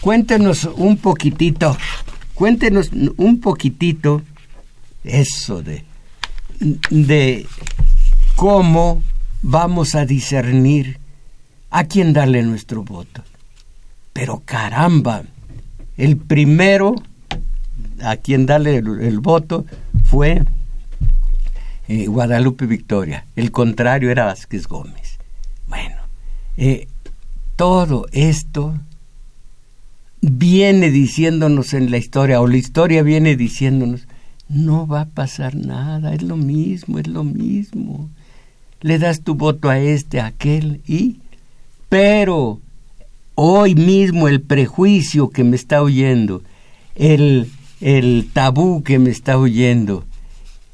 cuéntenos 0.00 0.64
un 0.64 0.96
poquitito, 0.96 1.76
cuéntenos 2.34 2.90
un 3.16 3.38
poquitito 3.38 4.22
eso 5.06 5.62
de, 5.62 5.84
de 6.90 7.46
cómo 8.34 9.02
vamos 9.42 9.94
a 9.94 10.04
discernir 10.04 10.98
a 11.70 11.84
quién 11.84 12.12
darle 12.12 12.42
nuestro 12.42 12.82
voto. 12.82 13.22
Pero 14.12 14.42
caramba, 14.44 15.22
el 15.96 16.16
primero 16.16 16.94
a 18.02 18.16
quien 18.16 18.46
darle 18.46 18.76
el, 18.76 19.20
voto 19.20 19.64
fue 20.04 20.42
eh, 21.88 22.06
Guadalupe 22.06 22.66
Victoria. 22.66 23.26
El 23.36 23.50
contrario 23.50 24.10
era 24.10 24.26
Vázquez 24.26 24.66
Gómez. 24.66 25.18
Bueno, 25.68 25.96
eh, 26.56 26.88
todo 27.56 28.06
esto 28.12 28.78
viene 30.20 30.90
diciéndonos 30.90 31.74
en 31.74 31.90
la 31.90 31.98
historia, 31.98 32.40
o 32.40 32.46
la 32.46 32.56
historia 32.56 33.02
viene 33.02 33.36
diciéndonos 33.36 34.06
no 34.48 34.86
va 34.86 35.02
a 35.02 35.06
pasar 35.06 35.54
nada, 35.54 36.14
es 36.14 36.22
lo 36.22 36.36
mismo, 36.36 36.98
es 36.98 37.06
lo 37.06 37.24
mismo. 37.24 38.08
Le 38.80 38.98
das 38.98 39.22
tu 39.22 39.34
voto 39.34 39.68
a 39.68 39.78
este, 39.78 40.20
a 40.20 40.26
aquel 40.26 40.80
y... 40.86 41.16
Pero 41.88 42.60
hoy 43.36 43.74
mismo 43.76 44.26
el 44.26 44.40
prejuicio 44.40 45.30
que 45.30 45.44
me 45.44 45.54
está 45.54 45.82
oyendo, 45.82 46.42
el, 46.96 47.50
el 47.80 48.28
tabú 48.32 48.82
que 48.82 48.98
me 48.98 49.10
está 49.10 49.38
oyendo, 49.38 50.04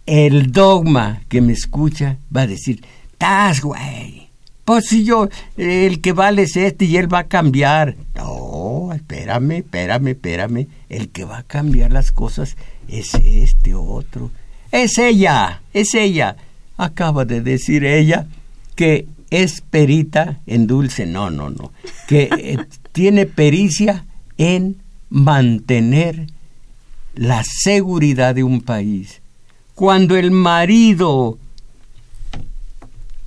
el 0.07 0.53
dogma 0.53 1.21
que 1.29 1.43
me 1.43 1.53
escucha, 1.53 2.17
va 2.35 2.43
a 2.43 2.47
decir, 2.47 2.83
¡tas, 3.19 3.61
güey! 3.61 4.22
Pues 4.65 4.87
si 4.87 5.05
yo, 5.05 5.29
el 5.57 6.01
que 6.01 6.13
vale 6.13 6.43
es 6.43 6.57
este 6.57 6.85
y 6.85 6.97
él 6.97 7.13
va 7.13 7.21
a 7.21 7.29
cambiar. 7.29 7.97
No, 8.15 8.93
espérame, 8.95 9.59
espérame, 9.59 10.09
espérame. 10.09 10.67
El 10.89 11.09
que 11.09 11.25
va 11.25 11.39
a 11.39 11.43
cambiar 11.43 11.93
las 11.93 12.13
cosas 12.13 12.57
es 12.89 13.15
este 13.15 13.75
otro. 13.75 14.31
Es 14.71 14.99
ella, 14.99 15.63
es 15.73 15.95
ella. 15.95 16.37
Acaba 16.77 17.25
de 17.25 17.41
decir 17.41 17.85
ella 17.85 18.27
que 18.77 19.07
es 19.31 19.63
perita 19.63 20.41
en 20.47 20.67
dulce, 20.67 21.07
no, 21.07 21.31
no, 21.31 21.51
no, 21.51 21.73
que 22.07 22.29
eh, 22.31 22.59
tiene 22.93 23.27
pericia 23.27 24.05
en 24.37 24.77
mantener 25.09 26.27
la 27.15 27.43
seguridad 27.45 28.35
de 28.35 28.45
un 28.45 28.61
país. 28.61 29.21
Cuando 29.75 30.17
el 30.17 30.31
marido 30.31 31.39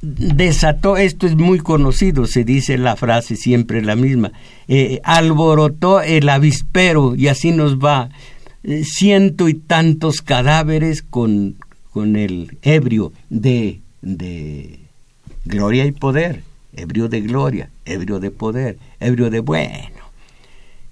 desató, 0.01 0.97
esto 0.97 1.25
es 1.25 1.35
muy 1.35 1.59
conocido, 1.59 2.27
se 2.27 2.43
dice 2.43 2.77
la 2.77 2.95
frase 2.95 3.35
siempre 3.35 3.81
la 3.81 3.95
misma, 3.95 4.31
eh, 4.67 5.01
alborotó 5.03 6.01
el 6.01 6.29
avispero 6.29 7.15
y 7.15 7.27
así 7.27 7.51
nos 7.51 7.77
va, 7.77 8.09
eh, 8.63 8.83
ciento 8.83 9.49
y 9.49 9.53
tantos 9.53 10.21
cadáveres 10.21 11.01
con, 11.01 11.55
con 11.91 12.15
el 12.15 12.57
ebrio 12.61 13.13
de, 13.29 13.79
de 14.01 14.79
gloria 15.45 15.85
y 15.85 15.91
poder, 15.91 16.43
ebrio 16.75 17.07
de 17.07 17.21
gloria, 17.21 17.69
ebrio 17.85 18.19
de 18.19 18.31
poder, 18.31 18.77
ebrio 18.99 19.29
de 19.29 19.39
bueno. 19.39 19.95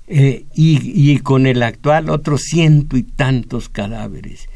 Eh, 0.07 0.45
y, 0.53 1.11
y 1.11 1.19
con 1.19 1.47
el 1.47 1.63
actual 1.63 2.09
otros 2.09 2.41
ciento 2.41 2.97
y 2.97 3.03
tantos 3.03 3.69
cadáveres 3.69 4.49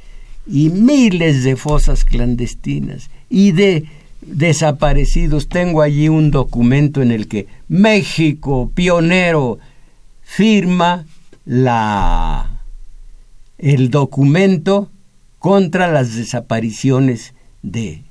y 0.45 0.69
miles 0.69 1.43
de 1.43 1.55
fosas 1.55 2.05
clandestinas 2.05 3.09
y 3.29 3.51
de 3.51 3.85
desaparecidos. 4.27 5.49
Tengo 5.49 5.81
allí 5.81 6.09
un 6.09 6.31
documento 6.31 7.01
en 7.01 7.11
el 7.11 7.27
que 7.27 7.47
México, 7.67 8.71
pionero, 8.73 9.59
firma 10.21 11.05
la 11.45 12.61
el 13.57 13.89
documento 13.89 14.91
contra 15.39 15.91
las 15.91 16.15
desapariciones 16.15 17.33
de, 17.63 18.03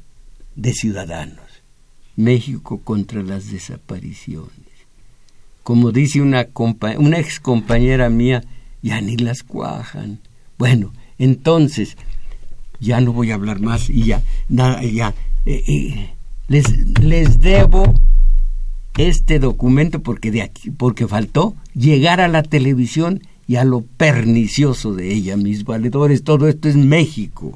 de 0.56 0.72
ciudadanos. 0.72 1.44
México 2.16 2.80
contra 2.82 3.22
las 3.22 3.50
desapariciones. 3.50 4.50
Como 5.62 5.92
dice 5.92 6.20
una, 6.20 6.46
una 6.98 7.18
ex 7.18 7.40
compañera 7.40 8.08
mía, 8.08 8.42
ya 8.82 9.00
ni 9.00 9.16
las 9.16 9.42
cuajan. 9.42 10.20
Bueno, 10.58 10.92
entonces, 11.18 11.96
ya 12.80 13.00
no 13.00 13.12
voy 13.12 13.30
a 13.30 13.34
hablar 13.34 13.60
más 13.60 13.90
y 13.90 14.04
ya, 14.04 14.22
ya 14.48 15.14
eh, 15.47 15.62
eh, 15.66 16.11
les, 16.49 16.64
les 17.01 17.38
debo 17.40 17.94
este 18.99 19.38
documento 19.38 20.03
porque 20.03 20.30
de 20.30 20.42
aquí, 20.42 20.70
porque 20.70 21.07
faltó 21.07 21.55
llegar 21.74 22.20
a 22.20 22.28
la 22.28 22.42
televisión 22.42 23.22
y 23.47 23.57
a 23.57 23.64
lo 23.64 23.82
pernicioso 23.82 24.94
de 24.94 25.14
ella, 25.14 25.36
mis 25.36 25.64
valedores. 25.64 26.24
Todo 26.24 26.49
esto 26.49 26.68
es 26.68 26.76
México. 26.76 27.53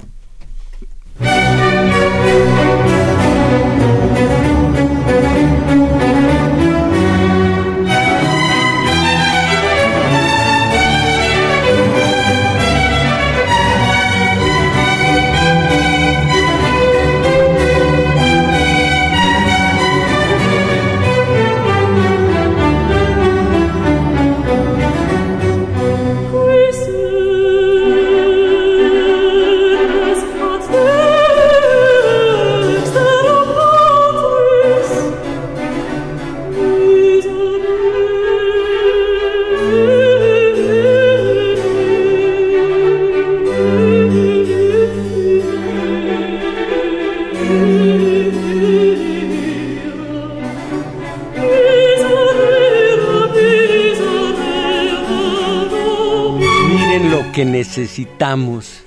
Necesitamos 57.70 58.80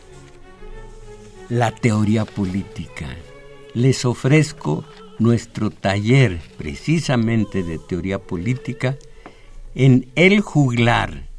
la 1.48 1.72
teoría 1.72 2.26
política. 2.26 3.08
Les 3.74 4.04
ofrezco 4.04 4.84
nuestro 5.20 5.70
taller 5.70 6.42
precisamente 6.58 7.64
de 7.64 7.80
teoría 7.80 8.20
política 8.20 8.98
en 9.74 10.10
El 10.16 10.42
Juglar, 10.42 11.30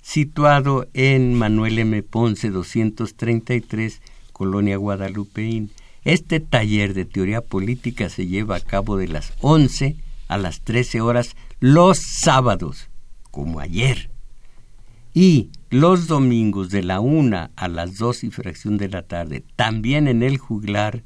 situado 0.00 0.88
en 0.94 1.34
Manuel 1.34 1.80
M. 1.80 2.02
Ponce 2.02 2.48
233, 2.48 4.00
Colonia 4.32 4.78
Guadalupeín. 4.78 5.72
Este 6.02 6.40
taller 6.40 6.94
de 6.94 7.04
teoría 7.04 7.42
política 7.42 8.08
se 8.08 8.26
lleva 8.26 8.56
a 8.56 8.60
cabo 8.60 8.96
de 8.96 9.08
las 9.08 9.34
11 9.42 9.96
a 10.28 10.38
las 10.38 10.62
13 10.62 11.02
horas 11.02 11.36
los 11.60 11.98
sábados, 11.98 12.88
como 13.30 13.60
ayer. 13.60 14.08
Y 15.12 15.50
los 15.80 16.06
domingos 16.06 16.70
de 16.70 16.82
la 16.82 17.00
una 17.00 17.50
a 17.54 17.68
las 17.68 17.98
dos 17.98 18.24
y 18.24 18.30
fracción 18.30 18.78
de 18.78 18.88
la 18.88 19.02
tarde, 19.02 19.44
también 19.56 20.08
en 20.08 20.22
el 20.22 20.38
juglar, 20.38 21.04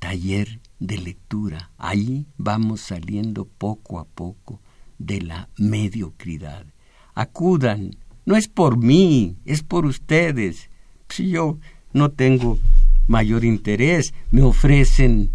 taller 0.00 0.58
de 0.80 0.98
lectura. 0.98 1.70
Ahí 1.78 2.26
vamos 2.36 2.80
saliendo 2.80 3.44
poco 3.44 4.00
a 4.00 4.04
poco 4.04 4.60
de 4.98 5.20
la 5.20 5.48
mediocridad. 5.56 6.66
Acudan, 7.14 7.92
no 8.26 8.34
es 8.34 8.48
por 8.48 8.78
mí, 8.78 9.36
es 9.44 9.62
por 9.62 9.86
ustedes. 9.86 10.70
Si 11.08 11.30
yo 11.30 11.58
no 11.92 12.10
tengo 12.10 12.58
mayor 13.06 13.44
interés, 13.44 14.12
me 14.32 14.42
ofrecen, 14.42 15.30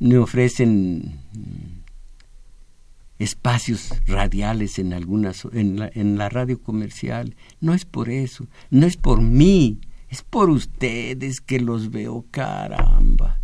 me 0.00 0.18
ofrecen 0.18 1.20
espacios 3.18 3.90
radiales 4.06 4.78
en 4.78 4.92
algunas 4.92 5.44
en 5.52 5.78
la, 5.78 5.90
en 5.94 6.18
la 6.18 6.28
radio 6.28 6.60
comercial. 6.60 7.36
No 7.60 7.74
es 7.74 7.84
por 7.84 8.10
eso, 8.10 8.46
no 8.70 8.86
es 8.86 8.96
por 8.96 9.20
mí, 9.20 9.80
es 10.08 10.22
por 10.22 10.50
ustedes 10.50 11.40
que 11.40 11.60
los 11.60 11.90
veo, 11.90 12.24
caramba. 12.30 13.38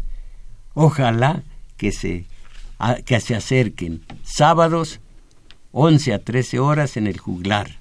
Ojalá 0.75 1.43
que 1.77 1.93
se 1.93 2.27
que 3.05 3.21
se 3.21 3.35
acerquen 3.35 4.03
sábados 4.23 5.01
11 5.73 6.14
a 6.14 6.18
13 6.18 6.59
horas 6.59 6.97
en 6.97 7.07
el 7.07 7.18
juglar. 7.18 7.79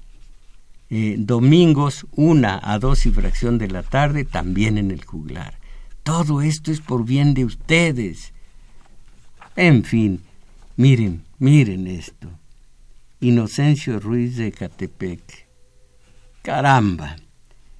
Eh, 0.92 1.16
domingos 1.20 2.08
1 2.16 2.60
a 2.62 2.80
2 2.80 3.06
y 3.06 3.12
fracción 3.12 3.58
de 3.58 3.68
la 3.68 3.84
tarde 3.84 4.26
también 4.26 4.78
en 4.78 4.92
el 4.92 5.04
juglar. 5.04 5.60
Todo 6.04 6.42
esto 6.42 6.72
es 6.72 6.82
por 6.82 7.06
bien 7.06 7.34
de 7.34 7.46
ustedes. 7.46 8.34
En 9.56 9.84
fin, 9.84 10.22
miren, 10.76 11.24
Miren 11.42 11.88
esto. 11.88 12.28
Inocencio 13.22 14.02
Ruiz 14.02 14.36
de 14.36 14.52
Catepec. 14.52 15.48
Caramba. 16.42 17.16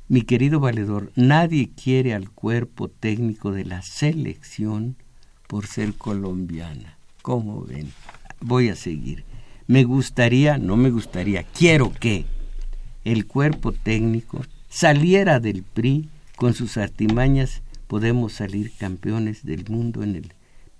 Mi 0.08 0.22
querido 0.22 0.62
valedor, 0.62 1.12
nadie 1.18 1.70
quiere 1.72 2.14
al 2.14 2.30
cuerpo 2.30 2.88
técnico 2.88 3.52
de 3.52 3.66
la 3.66 3.82
selección 3.82 4.96
por 5.48 5.68
ser 5.68 5.94
colombiana. 5.96 6.98
¿Cómo 7.22 7.62
ven? 7.66 7.92
Voy 8.40 8.70
a 8.70 8.78
seguir. 8.78 9.26
Me 9.68 9.84
gustaría, 9.84 10.58
no 10.58 10.78
me 10.78 10.90
gustaría, 10.90 11.44
quiero 11.44 11.92
que 11.92 12.24
el 13.04 13.26
cuerpo 13.26 13.74
técnico 13.74 14.42
saliera 14.70 15.42
del 15.42 15.64
PRI 15.64 16.08
con 16.38 16.54
sus 16.54 16.78
artimañas. 16.78 17.62
Podemos 17.88 18.32
salir 18.32 18.72
campeones 18.78 19.44
del 19.44 19.66
mundo 19.68 20.02
en 20.02 20.16
el... 20.16 20.34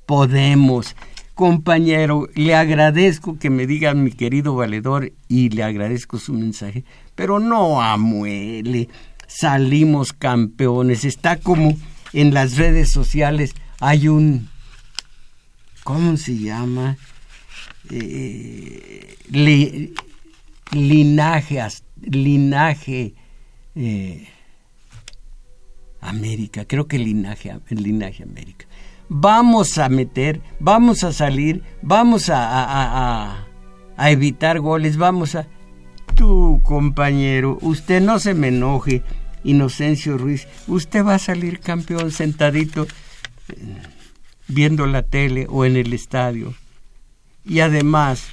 Podemos 0.06 0.96
compañero, 1.40 2.28
le 2.36 2.54
agradezco 2.54 3.40
que 3.40 3.50
me 3.50 3.66
diga 3.66 3.94
mi 3.94 4.12
querido 4.12 4.56
valedor 4.56 5.14
y 5.30 5.48
le 5.48 5.64
agradezco 5.64 6.20
su 6.20 6.34
mensaje, 6.34 6.84
pero 7.16 7.40
no 7.40 7.82
amuele, 7.82 8.90
salimos 9.26 10.12
campeones, 10.12 11.06
está 11.06 11.38
como 11.38 11.78
en 12.12 12.34
las 12.34 12.58
redes 12.58 12.92
sociales, 12.92 13.56
hay 13.80 14.10
un, 14.10 14.50
¿cómo 15.86 16.18
se 16.18 16.38
llama? 16.38 16.98
Eh, 17.90 19.16
linaje, 20.72 21.64
linaje 22.02 23.14
eh, 23.76 24.28
América, 26.02 26.66
creo 26.66 26.90
que 26.90 27.00
linaje, 27.00 27.58
linaje 27.70 28.24
América 28.24 28.69
vamos 29.10 29.78
a 29.78 29.90
meter, 29.90 30.42
vamos 30.60 31.04
a 31.04 31.12
salir, 31.12 31.64
vamos 31.82 32.30
a, 32.30 33.36
a, 33.98 34.12
evitar 34.12 34.60
goles, 34.60 34.98
vamos 34.98 35.36
a... 35.36 35.48
Tú, 36.16 36.62
compañero, 36.64 37.58
usted 37.62 38.02
no 38.02 38.20
se 38.20 38.34
me 38.34 38.50
enoje, 38.50 39.04
Inocencio 39.44 40.18
Ruiz, 40.18 40.48
usted 40.68 41.04
va 41.04 41.16
a 41.16 41.20
salir 41.20 41.60
campeón 41.60 42.12
sentadito. 42.12 42.88
viendo 44.48 44.86
la 44.88 45.04
tele 45.04 45.48
o 45.50 45.66
en 45.66 45.76
el 45.78 45.94
estadio. 45.94 46.54
Y 47.46 47.62
además, 47.62 48.30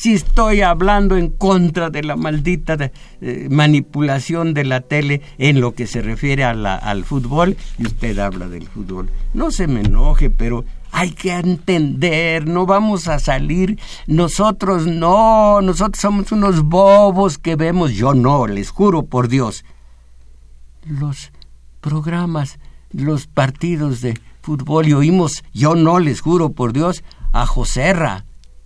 si 0.00 0.14
estoy 0.14 0.62
hablando 0.62 1.18
en 1.18 1.28
contra 1.28 1.90
de 1.90 2.02
la 2.02 2.16
maldita 2.16 2.90
eh, 3.20 3.48
manipulación 3.50 4.54
de 4.54 4.64
la 4.64 4.80
tele 4.80 5.20
en 5.36 5.60
lo 5.60 5.74
que 5.74 5.86
se 5.86 6.00
refiere 6.00 6.42
al 6.42 7.04
fútbol, 7.04 7.54
y 7.76 7.84
usted 7.84 8.18
habla 8.18 8.48
del 8.48 8.66
fútbol, 8.66 9.10
no 9.34 9.50
se 9.50 9.66
me 9.66 9.82
enoje, 9.82 10.30
pero 10.30 10.64
hay 10.90 11.10
que 11.10 11.32
entender, 11.32 12.46
no 12.48 12.64
vamos 12.64 13.08
a 13.08 13.18
salir, 13.18 13.78
nosotros 14.06 14.86
no, 14.86 15.60
nosotros 15.60 16.00
somos 16.00 16.32
unos 16.32 16.62
bobos 16.62 17.36
que 17.36 17.56
vemos, 17.56 17.92
yo 17.92 18.14
no, 18.14 18.46
les 18.46 18.70
juro 18.70 19.02
por 19.02 19.28
Dios, 19.28 19.66
los 20.86 21.30
programas, 21.82 22.58
los 22.90 23.26
partidos 23.26 24.00
de 24.00 24.18
fútbol 24.40 24.88
y 24.88 24.94
oímos, 24.94 25.44
yo 25.52 25.74
no, 25.74 25.98
les 25.98 26.22
juro 26.22 26.52
por 26.52 26.72
Dios, 26.72 27.04
a 27.32 27.44
Joserra, 27.44 28.24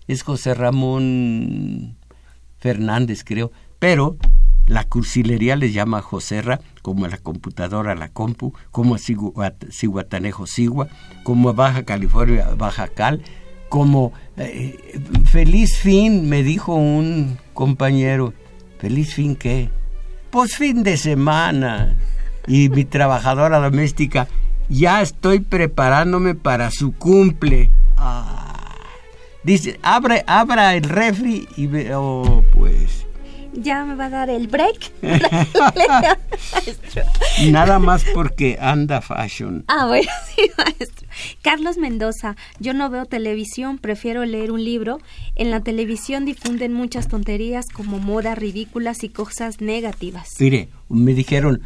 es 0.09 0.23
José 0.23 0.55
Ramón 0.55 1.97
Fernández, 2.59 3.25
creo, 3.25 3.53
pero 3.79 4.17
la 4.67 4.85
cursilería 4.85 5.57
les 5.57 5.75
llama 5.75 6.01
Joserra, 6.01 6.61
como 6.83 7.05
a 7.05 7.09
la 7.09 7.19
computadora 7.19 7.95
la 7.95 8.09
compu, 8.09 8.55
como 8.71 8.95
a 8.95 8.99
Cihuatanejo 8.99 10.47
Sigua, 10.47 10.89
como 11.23 11.51
a 11.51 11.53
Baja 11.53 11.83
California 11.85 12.55
Baja 12.57 12.89
Cal, 12.89 13.23
como 13.69 14.13
eh, 14.37 15.01
feliz 15.25 15.77
fin, 15.77 16.29
me 16.29 16.43
dijo 16.43 16.75
un 16.75 17.39
compañero, 17.53 18.33
feliz 18.79 19.15
fin 19.15 19.37
qué, 19.37 19.69
pues 20.31 20.57
fin 20.57 20.83
de 20.83 20.97
semana. 20.97 21.97
Y 22.47 22.69
mi 22.69 22.85
trabajadora 22.85 23.59
doméstica, 23.59 24.29
ya 24.69 25.01
estoy 25.03 25.41
preparándome 25.41 26.35
para 26.35 26.71
su 26.71 26.93
cumple. 26.93 27.71
Ah, 27.97 28.44
Dice, 29.45 29.79
abre, 29.83 30.25
abra 30.27 30.75
el 30.75 30.85
refri 30.85 31.47
y 31.57 31.67
ve, 31.67 31.95
oh, 31.95 32.43
pues. 32.55 33.05
Ya 33.53 33.85
me 33.85 33.95
va 33.95 34.07
a 34.07 34.11
dar 34.11 34.31
el 34.31 34.49
break. 34.49 34.91
Nada 37.51 37.79
más 37.79 38.05
porque 38.15 38.57
anda 38.59 39.03
fashion. 39.03 39.65
Ah, 39.69 39.87
bueno, 39.87 40.11
sí, 40.35 40.51
maestro. 40.57 41.07
Carlos 41.43 41.77
Mendoza, 41.77 42.37
yo 42.59 42.73
no 42.73 42.89
veo 42.89 43.05
televisión, 43.05 43.77
prefiero 43.79 44.25
leer 44.25 44.51
un 44.51 44.65
libro. 44.65 44.99
En 45.37 45.51
la 45.51 45.61
televisión 45.61 46.25
difunden 46.25 46.73
muchas 46.73 47.09
tonterías 47.09 47.67
como 47.69 47.99
modas 47.99 48.39
ridículas 48.39 49.05
y 49.05 49.11
cosas 49.11 49.61
negativas. 49.61 50.31
Mire, 50.41 50.71
me 50.89 51.13
dijeron, 51.13 51.61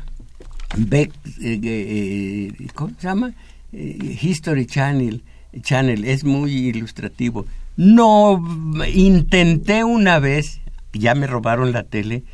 ve, 0.77 1.13
eh, 1.41 1.61
eh, 1.63 2.53
¿cómo 2.75 2.93
se 2.99 3.07
llama? 3.07 3.33
Eh, 3.73 4.19
History 4.21 4.67
Channel, 4.67 5.23
Channel, 5.63 6.05
es 6.05 6.25
muy 6.25 6.53
ilustrativo 6.53 7.47
no, 7.79 8.45
intenté 8.93 9.85
una 9.85 10.19
vez, 10.19 10.61
ya 10.93 11.15
me 11.15 11.29
robaron 11.29 11.71
la 11.71 11.85
tele, 11.85 12.25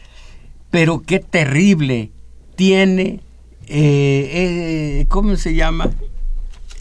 pero 0.71 1.03
qué 1.03 1.21
terrible. 1.21 2.13
Tiene, 2.57 3.21
eh, 3.67 5.01
eh, 5.03 5.07
¿cómo 5.09 5.37
se 5.37 5.55
llama? 5.55 5.91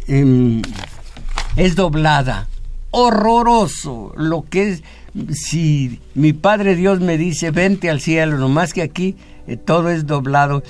Em, 0.07 0.61
es 1.57 1.76
doblada. 1.76 2.47
Horroroso. 2.91 4.14
Lo 4.16 4.45
que 4.49 4.70
es, 4.70 4.84
si 5.34 5.99
mi 6.16 6.32
Padre 6.32 6.78
Dios 6.78 7.01
me 7.01 7.18
dice, 7.18 7.51
vente 7.51 7.89
al 7.89 7.99
cielo, 7.99 8.38
nomás 8.38 8.72
que 8.72 8.82
aquí 8.82 9.18
eh, 9.45 9.57
todo 9.57 9.89
es 9.89 10.07
doblado 10.07 10.64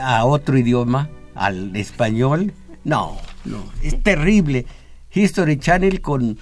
a 0.00 0.24
otro 0.24 0.56
idioma, 0.56 1.10
al 1.34 1.74
español. 1.74 2.52
No, 2.84 3.16
no, 3.44 3.64
es 3.82 4.00
terrible. 4.04 4.66
History 5.12 5.58
Channel 5.58 6.00
con 6.00 6.38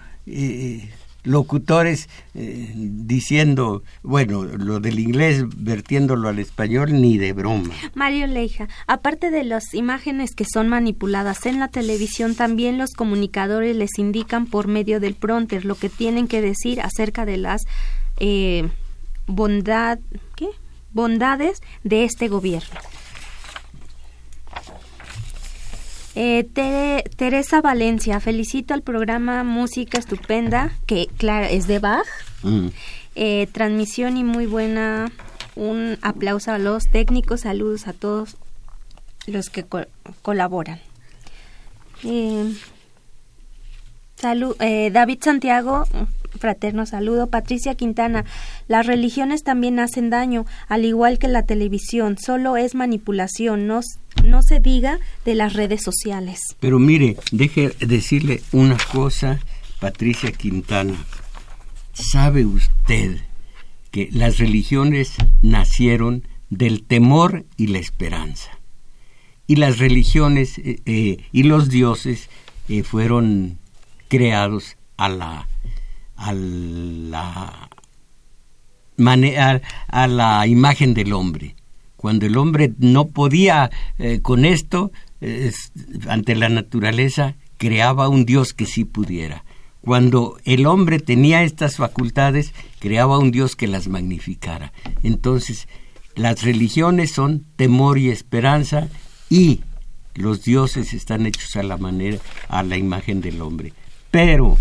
locutores 1.29 2.09
eh, 2.35 2.73
diciendo, 2.75 3.83
bueno, 4.03 4.45
lo 4.45 4.81
del 4.81 4.99
inglés 4.99 5.45
vertiéndolo 5.57 6.29
al 6.29 6.39
español, 6.39 7.01
ni 7.01 7.19
de 7.19 7.33
broma. 7.33 7.75
Mario 7.95 8.27
Leija, 8.27 8.69
aparte 8.87 9.31
de 9.31 9.45
las 9.45 9.75
imágenes 9.75 10.35
que 10.35 10.45
son 10.45 10.69
manipuladas 10.69 11.47
en 11.47 11.61
la 11.61 11.69
televisión, 11.69 12.35
también 12.35 12.79
los 12.79 12.93
comunicadores 12.93 13.77
les 13.77 13.99
indican 13.99 14.47
por 14.47 14.69
medio 14.69 15.01
del 15.01 15.15
pronter 15.15 15.65
lo 15.65 15.75
que 15.75 15.89
tienen 15.89 16.29
que 16.29 16.41
decir 16.41 16.81
acerca 16.81 17.25
de 17.25 17.37
las 17.37 17.63
eh, 18.19 18.69
bondad, 19.27 19.99
¿qué? 20.37 20.49
bondades 20.93 21.63
de 21.85 22.05
este 22.05 22.29
gobierno. 22.29 22.81
Eh, 26.21 27.05
Teresa 27.17 27.61
Valencia, 27.61 28.19
felicito 28.19 28.75
al 28.75 28.83
programa 28.83 29.45
Música 29.45 29.99
Estupenda, 29.99 30.73
que 30.85 31.07
claro, 31.17 31.47
es 31.47 31.69
de 31.69 31.79
Bach. 31.79 32.09
Mm. 32.43 32.71
Eh, 33.15 33.47
transmisión 33.53 34.17
y 34.17 34.25
muy 34.25 34.47
buena. 34.47 35.13
Un 35.55 35.97
aplauso 36.03 36.51
a 36.51 36.59
los 36.59 36.91
técnicos, 36.91 37.43
saludos 37.43 37.87
a 37.87 37.93
todos 37.93 38.37
los 39.29 39.49
que 39.49 39.65
colaboran. 40.23 40.81
Eh, 42.03 42.53
salud, 44.17 44.57
eh, 44.59 44.91
David 44.93 45.19
Santiago, 45.23 45.85
fraterno 46.41 46.85
saludo. 46.85 47.29
Patricia 47.29 47.77
Quintana, 47.77 48.25
las 48.67 48.87
religiones 48.87 49.45
también 49.45 49.79
hacen 49.79 50.11
daño, 50.11 50.47
al 50.67 50.85
igual 50.85 51.21
que 51.21 51.29
la 51.29 51.45
televisión, 51.45 52.19
solo 52.19 52.57
es 52.57 52.75
manipulación, 52.75 53.69
no, 53.69 53.83
no 54.25 54.43
se 54.43 54.61
diga 54.61 54.99
de 55.25 55.35
las 55.35 55.53
redes 55.53 55.83
sociales. 55.83 56.41
Pero 56.61 56.79
mire, 56.79 57.17
deje 57.33 57.71
decirle 57.81 58.43
una 58.53 58.77
cosa, 58.93 59.41
Patricia 59.81 60.33
Quintana. 60.33 60.97
¿Sabe 61.93 62.47
usted 62.47 63.19
que 63.91 64.09
las 64.13 64.39
religiones 64.39 65.15
nacieron 65.43 66.27
del 66.51 66.85
temor 66.85 67.45
y 67.57 67.69
la 67.69 67.79
esperanza? 67.79 68.51
Y 69.47 69.57
las 69.57 69.79
religiones 69.79 70.59
eh, 70.59 70.81
eh, 70.85 71.25
y 71.33 71.43
los 71.45 71.69
dioses 71.69 72.29
eh, 72.69 72.83
fueron 72.83 73.59
creados 74.09 74.77
a 74.97 75.09
la 75.09 75.49
a 76.19 76.33
la, 76.33 77.71
a, 79.89 80.07
la 80.09 80.47
imagen 80.47 80.93
del 80.93 81.13
hombre. 81.13 81.55
Cuando 81.99 82.25
el 82.25 82.39
hombre 82.39 82.73
no 82.79 83.09
podía 83.09 83.71
eh, 83.99 84.21
con 84.23 84.47
esto, 84.47 84.91
ante 86.09 86.37
la 86.37 86.49
naturaleza, 86.49 87.35
creaba 87.59 88.09
un 88.09 88.25
Dios 88.25 88.55
que 88.55 88.65
sí 88.65 88.85
pudiera. 88.85 89.45
Cuando 89.81 90.39
el 90.45 90.67
hombre 90.67 90.99
tenía 90.99 91.43
estas 91.43 91.77
facultades, 91.77 92.55
creaba 92.79 93.19
un 93.19 93.31
Dios 93.31 93.57
que 93.57 93.67
las 93.67 93.89
magnificara. 93.89 94.73
Entonces, 95.03 95.69
las 96.15 96.43
religiones 96.43 97.13
son 97.13 97.45
temor 97.57 97.99
y 97.99 98.11
esperanza 98.11 98.89
y 99.29 99.61
los 100.15 100.45
dioses 100.45 100.95
están 100.95 101.27
hechos 101.27 101.57
a 101.57 101.63
la 101.63 101.77
manera, 101.77 102.19
a 102.49 102.63
la 102.63 102.77
imagen 102.77 103.21
del 103.21 103.41
hombre. 103.41 103.73
Pero 104.11 104.59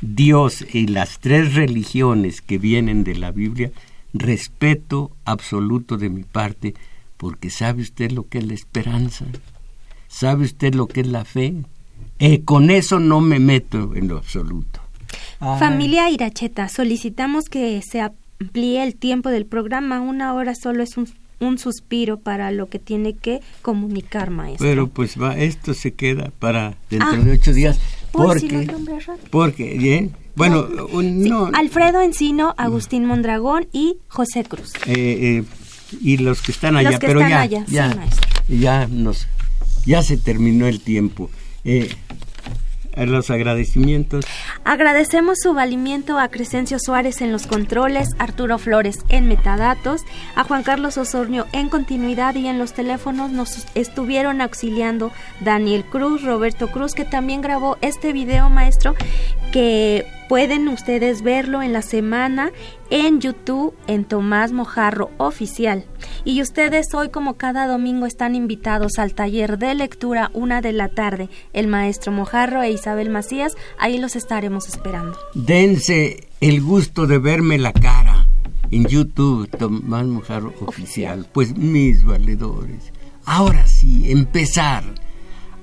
Dios 0.00 0.64
y 0.72 0.86
las 0.86 1.18
tres 1.18 1.54
religiones 1.54 2.40
que 2.40 2.58
vienen 2.58 3.02
de 3.04 3.16
la 3.16 3.32
Biblia, 3.32 3.70
respeto 4.12 5.10
absoluto 5.24 5.96
de 5.96 6.10
mi 6.10 6.22
parte, 6.22 6.74
porque 7.16 7.50
sabe 7.50 7.82
usted 7.82 8.10
lo 8.12 8.28
que 8.28 8.38
es 8.38 8.46
la 8.46 8.54
esperanza, 8.54 9.26
sabe 10.08 10.44
usted 10.44 10.74
lo 10.74 10.86
que 10.86 11.02
es 11.02 11.06
la 11.06 11.24
fe. 11.24 11.54
Eh, 12.18 12.42
con 12.44 12.70
eso 12.70 13.00
no 13.00 13.20
me 13.20 13.38
meto 13.38 13.94
en 13.94 14.08
lo 14.08 14.18
absoluto. 14.18 14.80
Familia 15.58 16.10
Iracheta, 16.10 16.68
solicitamos 16.68 17.48
que 17.48 17.80
se 17.82 18.00
amplíe 18.00 18.82
el 18.82 18.94
tiempo 18.94 19.30
del 19.30 19.46
programa. 19.46 20.00
Una 20.00 20.34
hora 20.34 20.54
solo 20.54 20.82
es 20.82 20.98
un, 20.98 21.08
un 21.40 21.58
suspiro 21.58 22.18
para 22.18 22.50
lo 22.50 22.68
que 22.68 22.78
tiene 22.78 23.14
que 23.14 23.40
comunicar, 23.62 24.30
maestro. 24.30 24.66
Pero 24.66 24.88
pues 24.88 25.20
va, 25.20 25.38
esto 25.38 25.72
se 25.72 25.94
queda 25.94 26.30
para 26.38 26.76
dentro 26.90 27.08
ah, 27.12 27.16
de 27.16 27.32
ocho 27.32 27.54
días. 27.54 27.80
Porque, 28.12 28.68
porque, 29.30 29.78
bien, 29.78 30.14
bueno, 30.34 30.68
no, 31.02 31.50
Alfredo 31.52 32.00
Encino, 32.00 32.54
Agustín 32.56 33.04
Mondragón 33.04 33.68
y 33.72 33.96
José 34.08 34.44
Cruz. 34.44 34.72
Eh, 34.86 35.42
eh, 35.42 35.44
y 36.00 36.18
los 36.18 36.42
que 36.42 36.52
están 36.52 36.76
allá, 36.76 36.98
pero 37.00 37.20
ya, 37.20 37.44
ya, 37.46 38.06
ya 38.48 38.86
nos, 38.86 39.26
ya 39.84 40.02
se 40.02 40.16
terminó 40.16 40.66
el 40.66 40.80
tiempo. 40.80 41.30
Eh, 41.64 41.90
los 42.96 43.30
agradecimientos. 43.30 44.24
Agradecemos 44.64 45.38
su 45.42 45.54
valimiento 45.54 46.18
a 46.18 46.28
Crescencio 46.28 46.78
Suárez 46.78 47.20
en 47.20 47.32
los 47.32 47.46
controles, 47.46 48.08
Arturo 48.18 48.58
Flores 48.58 48.98
en 49.08 49.26
metadatos, 49.28 50.02
a 50.34 50.44
Juan 50.44 50.62
Carlos 50.62 50.98
Osornio 50.98 51.46
en 51.52 51.68
continuidad 51.68 52.34
y 52.34 52.46
en 52.46 52.58
los 52.58 52.72
teléfonos 52.72 53.30
nos 53.30 53.66
estuvieron 53.74 54.40
auxiliando 54.40 55.12
Daniel 55.40 55.84
Cruz, 55.84 56.22
Roberto 56.22 56.68
Cruz, 56.68 56.94
que 56.94 57.04
también 57.04 57.40
grabó 57.40 57.78
este 57.80 58.12
video 58.12 58.50
maestro 58.50 58.94
que 59.52 60.06
pueden 60.30 60.68
ustedes 60.68 61.22
verlo 61.22 61.60
en 61.60 61.72
la 61.72 61.82
semana 61.82 62.52
en 62.88 63.20
YouTube 63.20 63.74
en 63.88 64.04
Tomás 64.04 64.52
Mojarro 64.52 65.10
Oficial. 65.16 65.86
Y 66.24 66.40
ustedes 66.40 66.94
hoy 66.94 67.08
como 67.08 67.34
cada 67.34 67.66
domingo 67.66 68.06
están 68.06 68.36
invitados 68.36 69.00
al 69.00 69.12
taller 69.12 69.58
de 69.58 69.74
lectura 69.74 70.30
una 70.32 70.60
de 70.60 70.72
la 70.72 70.86
tarde. 70.86 71.28
El 71.52 71.66
maestro 71.66 72.12
Mojarro 72.12 72.62
e 72.62 72.70
Isabel 72.70 73.10
Macías, 73.10 73.56
ahí 73.76 73.98
los 73.98 74.14
estaremos 74.14 74.68
esperando. 74.68 75.18
Dense 75.34 76.28
el 76.40 76.62
gusto 76.62 77.08
de 77.08 77.18
verme 77.18 77.58
la 77.58 77.72
cara 77.72 78.28
en 78.70 78.86
YouTube 78.86 79.50
Tomás 79.50 80.06
Mojarro 80.06 80.54
Oficial. 80.64 81.26
Pues 81.32 81.56
mis 81.56 82.04
valedores, 82.04 82.92
ahora 83.24 83.66
sí, 83.66 84.12
empezar 84.12 84.84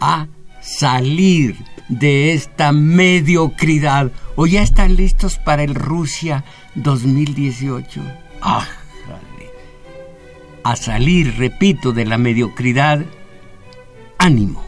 a 0.01 0.27
salir 0.59 1.55
de 1.87 2.33
esta 2.33 2.71
mediocridad 2.71 4.11
o 4.35 4.45
ya 4.45 4.61
están 4.61 4.95
listos 4.95 5.37
para 5.37 5.63
el 5.63 5.75
Rusia 5.75 6.43
2018. 6.75 8.01
¡Ájale! 8.41 9.51
A 10.63 10.75
salir, 10.75 11.37
repito, 11.37 11.93
de 11.93 12.05
la 12.05 12.17
mediocridad. 12.17 13.05
Ánimo. 14.17 14.66